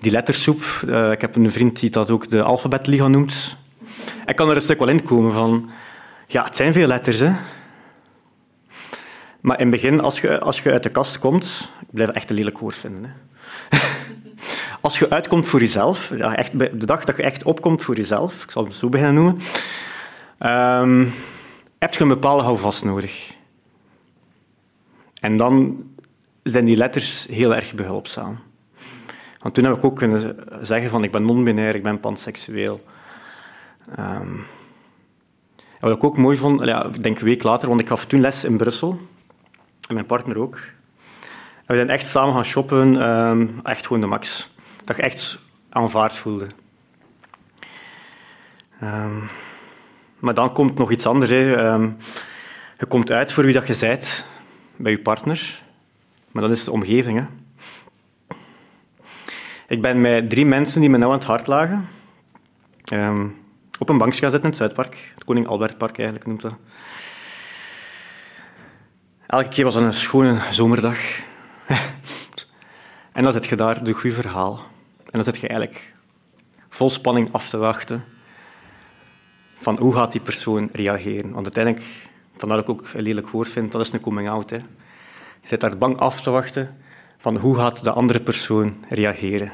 die 0.00 0.12
lettersoep. 0.12 0.82
Uh, 0.86 1.10
ik 1.10 1.20
heb 1.20 1.36
een 1.36 1.50
vriend 1.50 1.80
die 1.80 1.90
dat 1.90 2.10
ook 2.10 2.30
de 2.30 2.42
alfabetliga 2.42 3.08
noemt. 3.08 3.56
Ik 4.26 4.36
kan 4.36 4.48
er 4.48 4.56
een 4.56 4.62
stuk 4.62 4.78
wel 4.78 4.88
in 4.88 5.02
komen 5.02 5.32
van... 5.32 5.70
Ja, 6.26 6.44
het 6.44 6.56
zijn 6.56 6.72
veel 6.72 6.86
letters, 6.86 7.18
hè. 7.18 7.32
Maar 9.48 9.60
in 9.60 9.72
het 9.72 9.80
begin, 9.80 10.00
als 10.00 10.20
je, 10.20 10.38
als 10.38 10.60
je 10.60 10.72
uit 10.72 10.82
de 10.82 10.90
kast 10.90 11.18
komt... 11.18 11.70
Ik 11.80 11.86
blijf 11.90 12.10
echt 12.10 12.30
een 12.30 12.36
lelijk 12.36 12.58
woord 12.58 12.76
vinden, 12.76 13.04
hè. 13.04 13.78
als 14.80 14.98
je 14.98 15.10
uitkomt 15.10 15.46
voor 15.46 15.60
jezelf, 15.60 16.10
echt, 16.10 16.58
de 16.58 16.84
dag 16.84 17.04
dat 17.04 17.16
je 17.16 17.22
echt 17.22 17.42
opkomt 17.42 17.82
voor 17.82 17.96
jezelf, 17.96 18.42
ik 18.42 18.50
zal 18.50 18.64
het 18.64 18.74
zo 18.74 18.88
beginnen 18.88 19.14
noemen, 19.14 19.40
um, 20.82 21.12
heb 21.78 21.94
je 21.94 22.02
een 22.02 22.08
bepaalde 22.08 22.42
houvast 22.42 22.84
nodig. 22.84 23.34
En 25.20 25.36
dan 25.36 25.84
zijn 26.42 26.64
die 26.64 26.76
letters 26.76 27.26
heel 27.30 27.54
erg 27.54 27.74
behulpzaam. 27.74 28.38
Want 29.38 29.54
toen 29.54 29.64
heb 29.64 29.76
ik 29.76 29.84
ook 29.84 29.96
kunnen 29.96 30.36
zeggen 30.60 30.90
van 30.90 31.04
ik 31.04 31.12
ben 31.12 31.24
non-binair, 31.24 31.74
ik 31.74 31.82
ben 31.82 32.00
panseksueel. 32.00 32.84
Um, 33.98 34.46
wat 35.80 35.96
ik 35.96 36.04
ook 36.04 36.16
mooi 36.16 36.36
vond, 36.36 36.64
ja, 36.64 36.84
ik 36.84 37.02
denk 37.02 37.18
een 37.18 37.24
week 37.24 37.42
later, 37.42 37.68
want 37.68 37.80
ik 37.80 37.88
gaf 37.88 38.06
toen 38.06 38.20
les 38.20 38.44
in 38.44 38.56
Brussel, 38.56 38.98
en 39.88 39.94
mijn 39.94 40.06
partner 40.06 40.38
ook. 40.38 40.58
We 41.66 41.74
zijn 41.74 41.90
echt 41.90 42.08
samen 42.08 42.34
gaan 42.34 42.44
shoppen, 42.44 43.08
um, 43.08 43.60
echt 43.62 43.86
gewoon 43.86 44.00
de 44.00 44.06
max. 44.06 44.50
Dat 44.84 44.96
je 44.96 45.02
echt 45.02 45.38
aanvaard 45.68 46.16
voelde. 46.16 46.46
Ehm, 48.80 49.18
maar 50.18 50.34
dan 50.34 50.52
komt 50.52 50.78
nog 50.78 50.90
iets 50.90 51.06
anders. 51.06 51.30
Hè. 51.30 51.56
Ehm, 51.56 51.90
je 52.78 52.86
komt 52.86 53.10
uit 53.10 53.32
voor 53.32 53.44
wie 53.44 53.54
dat 53.54 53.66
je 53.66 53.74
zijt 53.74 54.24
bij 54.76 54.92
je 54.92 54.98
partner, 54.98 55.62
maar 56.30 56.42
dat 56.42 56.52
is 56.52 56.64
de 56.64 56.70
omgeving. 56.72 57.18
Hè. 57.18 57.24
Ik 59.68 59.82
ben 59.82 60.00
met 60.00 60.30
drie 60.30 60.46
mensen 60.46 60.80
die 60.80 60.90
me 60.90 60.98
nou 60.98 61.12
aan 61.12 61.18
het 61.18 61.26
hart 61.26 61.46
lagen 61.46 61.88
ehm, 62.84 63.26
op 63.78 63.88
een 63.88 63.98
bankje 63.98 64.20
gaan 64.20 64.30
zitten 64.30 64.50
in 64.50 64.56
het 64.56 64.56
Zuidpark. 64.56 65.12
Het 65.14 65.24
Koning 65.24 65.46
Albertpark 65.46 65.98
eigenlijk 65.98 66.26
noemt 66.26 66.40
dat. 66.40 66.54
Elke 69.28 69.48
keer 69.48 69.64
was 69.64 69.74
het 69.74 69.84
een 69.84 69.92
schone 69.92 70.40
zomerdag. 70.50 70.98
en 73.12 73.22
dan 73.22 73.32
zit 73.32 73.46
je 73.46 73.56
daar, 73.56 73.84
de 73.84 73.92
goede 73.92 74.16
verhaal. 74.16 74.60
En 74.96 75.10
dan 75.10 75.24
zit 75.24 75.38
je 75.38 75.48
eigenlijk 75.48 75.94
vol 76.68 76.90
spanning 76.90 77.32
af 77.32 77.48
te 77.48 77.56
wachten 77.56 78.04
van 79.58 79.78
hoe 79.78 79.94
gaat 79.94 80.12
die 80.12 80.20
persoon 80.20 80.68
reageren. 80.72 81.32
Want 81.32 81.44
uiteindelijk, 81.44 81.84
vandaar 82.36 82.56
dat 82.56 82.68
ik 82.68 82.74
ook 82.74 82.88
een 82.94 83.02
lelijk 83.02 83.28
woord 83.28 83.48
vind, 83.48 83.72
dat 83.72 83.80
is 83.80 83.92
een 83.92 84.00
coming-out. 84.00 84.50
Je 84.50 84.62
zit 85.44 85.60
daar 85.60 85.78
bang 85.78 85.98
af 85.98 86.20
te 86.20 86.30
wachten 86.30 86.76
van 87.18 87.36
hoe 87.36 87.56
gaat 87.56 87.84
de 87.84 87.90
andere 87.90 88.20
persoon 88.20 88.84
reageren. 88.88 89.52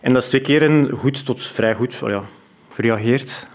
En 0.00 0.12
dat 0.12 0.22
is 0.22 0.28
twee 0.28 0.40
keren 0.40 0.90
goed 0.90 1.24
tot 1.24 1.42
vrij 1.42 1.74
goed 1.74 1.94
ja, 1.94 2.24
gereageerd. 2.72 3.46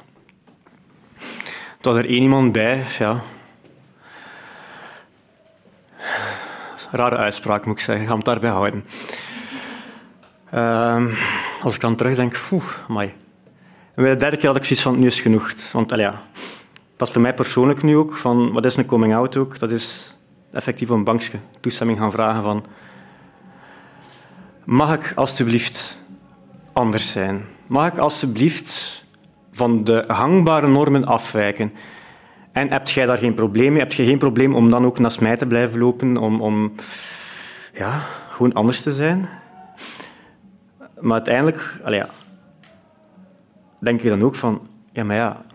Toen 1.80 1.94
was 1.94 1.98
er 1.98 2.10
één 2.10 2.22
iemand 2.22 2.52
bij, 2.52 2.86
ja. 3.00 3.24
Rare 6.92 7.18
uitspraak 7.18 7.66
moet 7.66 7.76
ik 7.76 7.82
zeggen, 7.82 8.04
ik 8.04 8.10
ga 8.10 8.16
hem 8.16 8.24
daarbij 8.24 8.50
houden. 8.50 8.86
Uh, 10.54 11.06
als 11.64 11.76
ik 11.76 11.84
aan 11.84 11.96
terugdenk, 11.96 12.40
oeh, 12.52 12.64
amai. 12.90 13.14
En 13.96 14.04
bij 14.04 14.14
de 14.14 14.20
derde 14.20 14.38
keer 14.38 14.52
had 14.52 14.70
ik 14.70 14.78
van, 14.78 15.00
nu 15.00 15.06
is 15.06 15.22
genoeg. 15.22 15.54
Want 15.72 15.90
ja, 15.90 16.22
dat 16.98 17.08
is 17.08 17.14
voor 17.14 17.22
mij 17.22 17.34
persoonlijk 17.34 17.84
nu 17.84 17.98
ook, 17.98 18.18
van 18.18 18.52
wat 18.52 18.66
is 18.66 18.76
een 18.76 18.86
coming-out 18.86 19.38
ook? 19.38 19.60
Dat 19.60 19.72
is 19.72 20.16
effectief 20.52 20.90
een 20.90 21.04
bankje 21.04 21.40
toestemming 21.60 22.00
gaan 22.00 22.12
vragen 22.12 22.44
van, 22.44 22.66
mag 24.64 24.94
ik 24.94 25.12
alstublieft 25.16 25.98
anders 26.74 27.12
zijn? 27.12 27.46
Mag 27.68 27.88
ik 27.88 27.98
alstublieft 27.98 29.04
van 29.52 29.84
de 29.84 30.04
hangbare 30.08 30.68
normen 30.68 31.06
afwijken? 31.06 31.74
En 32.52 32.72
heb 32.72 32.88
jij 32.88 33.06
daar 33.06 33.18
geen 33.18 33.34
probleem 33.34 33.72
mee? 33.72 33.82
Heb 33.82 33.94
je 33.94 34.06
geen 34.06 34.18
probleem 34.18 34.56
om 34.56 34.70
dan 34.70 34.86
ook 34.86 35.00
naast 35.00 35.22
mij 35.22 35.38
te 35.38 35.46
blijven 35.46 35.80
lopen, 35.80 36.18
om, 36.18 36.42
om 36.42 36.74
ja, 37.74 38.06
gewoon 38.30 38.54
anders 38.54 38.82
te 38.82 38.92
zijn? 38.92 39.30
Maar 41.00 41.14
uiteindelijk, 41.14 41.80
ja, 41.86 42.10
denk 43.80 44.02
je 44.02 44.10
dan 44.10 44.24
ook 44.24 44.36
van, 44.36 44.68
ja, 44.92 45.04
maar 45.04 45.16
ja, 45.16 45.46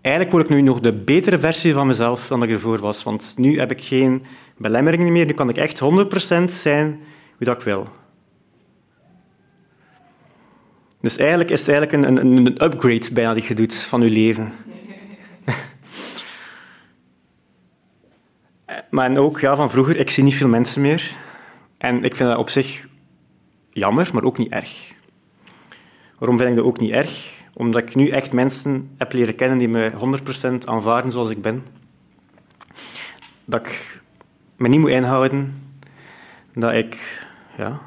eigenlijk 0.00 0.34
word 0.34 0.44
ik 0.44 0.56
nu 0.56 0.62
nog 0.62 0.80
de 0.80 0.92
betere 0.92 1.38
versie 1.38 1.72
van 1.72 1.86
mezelf 1.86 2.26
dan 2.26 2.42
ik 2.42 2.50
ervoor 2.50 2.78
was. 2.78 3.02
Want 3.02 3.34
nu 3.36 3.58
heb 3.58 3.70
ik 3.70 3.84
geen 3.84 4.22
belemmeringen 4.56 5.12
meer, 5.12 5.26
nu 5.26 5.32
kan 5.32 5.48
ik 5.48 5.56
echt 5.56 5.80
100% 5.80 6.44
zijn 6.44 7.00
wie 7.36 7.48
dat 7.48 7.56
ik 7.56 7.64
wil. 7.64 7.88
Dus 11.00 11.16
eigenlijk 11.16 11.50
is 11.50 11.60
het 11.60 11.68
eigenlijk 11.68 12.04
een, 12.04 12.16
een, 12.16 12.46
een 12.46 12.64
upgrade 12.64 13.12
bijna 13.12 13.34
die 13.34 13.44
je 13.48 13.54
doet 13.54 13.74
van 13.74 14.00
je 14.00 14.10
leven. 14.10 14.52
Maar 18.90 19.16
ook 19.16 19.40
ja, 19.40 19.56
van 19.56 19.70
vroeger, 19.70 19.96
ik 19.96 20.10
zie 20.10 20.24
niet 20.24 20.34
veel 20.34 20.48
mensen 20.48 20.80
meer. 20.82 21.16
En 21.78 22.04
ik 22.04 22.16
vind 22.16 22.28
dat 22.28 22.38
op 22.38 22.50
zich 22.50 22.86
jammer, 23.70 24.10
maar 24.12 24.22
ook 24.22 24.38
niet 24.38 24.52
erg. 24.52 24.92
Waarom 26.18 26.38
vind 26.38 26.50
ik 26.50 26.56
dat 26.56 26.64
ook 26.64 26.80
niet 26.80 26.90
erg? 26.90 27.32
Omdat 27.54 27.82
ik 27.82 27.94
nu 27.94 28.08
echt 28.08 28.32
mensen 28.32 28.90
heb 28.96 29.12
leren 29.12 29.34
kennen 29.34 29.58
die 29.58 29.68
me 29.68 29.92
100% 30.62 30.64
aanvaarden 30.64 31.12
zoals 31.12 31.30
ik 31.30 31.42
ben. 31.42 31.66
Dat 33.44 33.60
ik 33.66 34.00
me 34.56 34.68
niet 34.68 34.80
moet 34.80 34.90
inhouden. 34.90 35.62
Dat 36.54 36.72
ik 36.72 37.26
ja, 37.56 37.80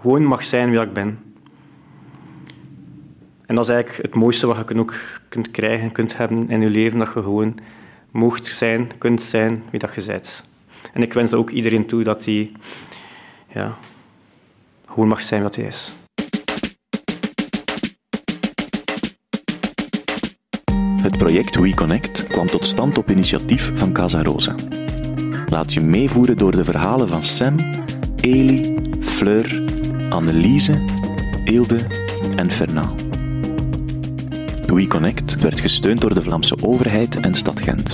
gewoon 0.00 0.24
mag 0.24 0.44
zijn 0.44 0.70
wie 0.70 0.80
ik 0.80 0.92
ben. 0.92 1.18
En 3.46 3.54
dat 3.54 3.68
is 3.68 3.72
eigenlijk 3.72 4.02
het 4.02 4.14
mooiste 4.14 4.46
wat 4.46 4.68
je 4.68 4.78
ook 4.78 4.94
kunt 5.28 5.50
krijgen, 5.50 5.92
kunt 5.92 6.16
hebben 6.16 6.50
in 6.50 6.60
je 6.60 6.70
leven. 6.70 6.98
Dat 6.98 7.12
je 7.14 7.22
gewoon 7.22 7.58
mocht 8.14 8.46
zijn, 8.46 8.98
kunt 8.98 9.22
zijn 9.22 9.62
wie 9.70 9.80
dat 9.80 9.94
je 9.94 10.04
bent. 10.06 10.42
En 10.92 11.02
ik 11.02 11.12
wens 11.12 11.32
ook 11.32 11.50
iedereen 11.50 11.86
toe 11.86 12.04
dat 12.04 12.24
hij 12.24 12.52
ja, 13.52 13.76
gewoon 14.86 15.08
mag 15.08 15.22
zijn 15.22 15.42
wat 15.42 15.56
hij 15.56 15.64
is. 15.64 15.92
Het 21.02 21.18
project 21.18 21.54
WeConnect 21.56 22.26
kwam 22.26 22.46
tot 22.46 22.64
stand 22.64 22.98
op 22.98 23.10
initiatief 23.10 23.72
van 23.74 23.92
Casa 23.92 24.22
Rosa. 24.22 24.54
Laat 25.48 25.72
je 25.72 25.80
meevoeren 25.80 26.38
door 26.38 26.52
de 26.52 26.64
verhalen 26.64 27.08
van 27.08 27.22
Sam, 27.22 27.56
Eli, 28.20 28.78
Fleur, 29.00 29.62
Anneliese, 30.08 30.84
Eelde 31.44 31.86
en 32.36 32.50
Fernand. 32.50 33.03
WeConnect 34.66 35.40
werd 35.40 35.60
gesteund 35.60 36.00
door 36.00 36.14
de 36.14 36.22
Vlaamse 36.22 36.56
overheid 36.60 37.16
en 37.20 37.34
stad 37.34 37.60
Gent. 37.60 37.90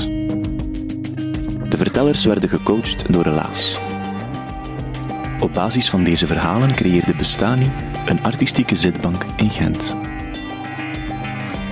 De 1.70 1.76
vertellers 1.76 2.24
werden 2.24 2.48
gecoacht 2.48 3.12
door 3.12 3.22
Relaas. 3.22 3.78
Op 5.40 5.52
basis 5.52 5.90
van 5.90 6.04
deze 6.04 6.26
verhalen 6.26 6.74
creëerde 6.74 7.14
Bestani 7.14 7.70
een 8.06 8.22
artistieke 8.22 8.76
zitbank 8.76 9.24
in 9.36 9.50
Gent. 9.50 9.94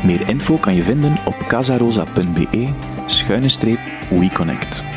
Meer 0.05 0.29
info 0.29 0.57
kan 0.57 0.75
je 0.75 0.83
vinden 0.83 1.17
op 1.25 1.35
casarosa.be 1.49 2.69
schuine 3.07 3.49
streep 3.49 3.81
WeConnect. 4.11 4.88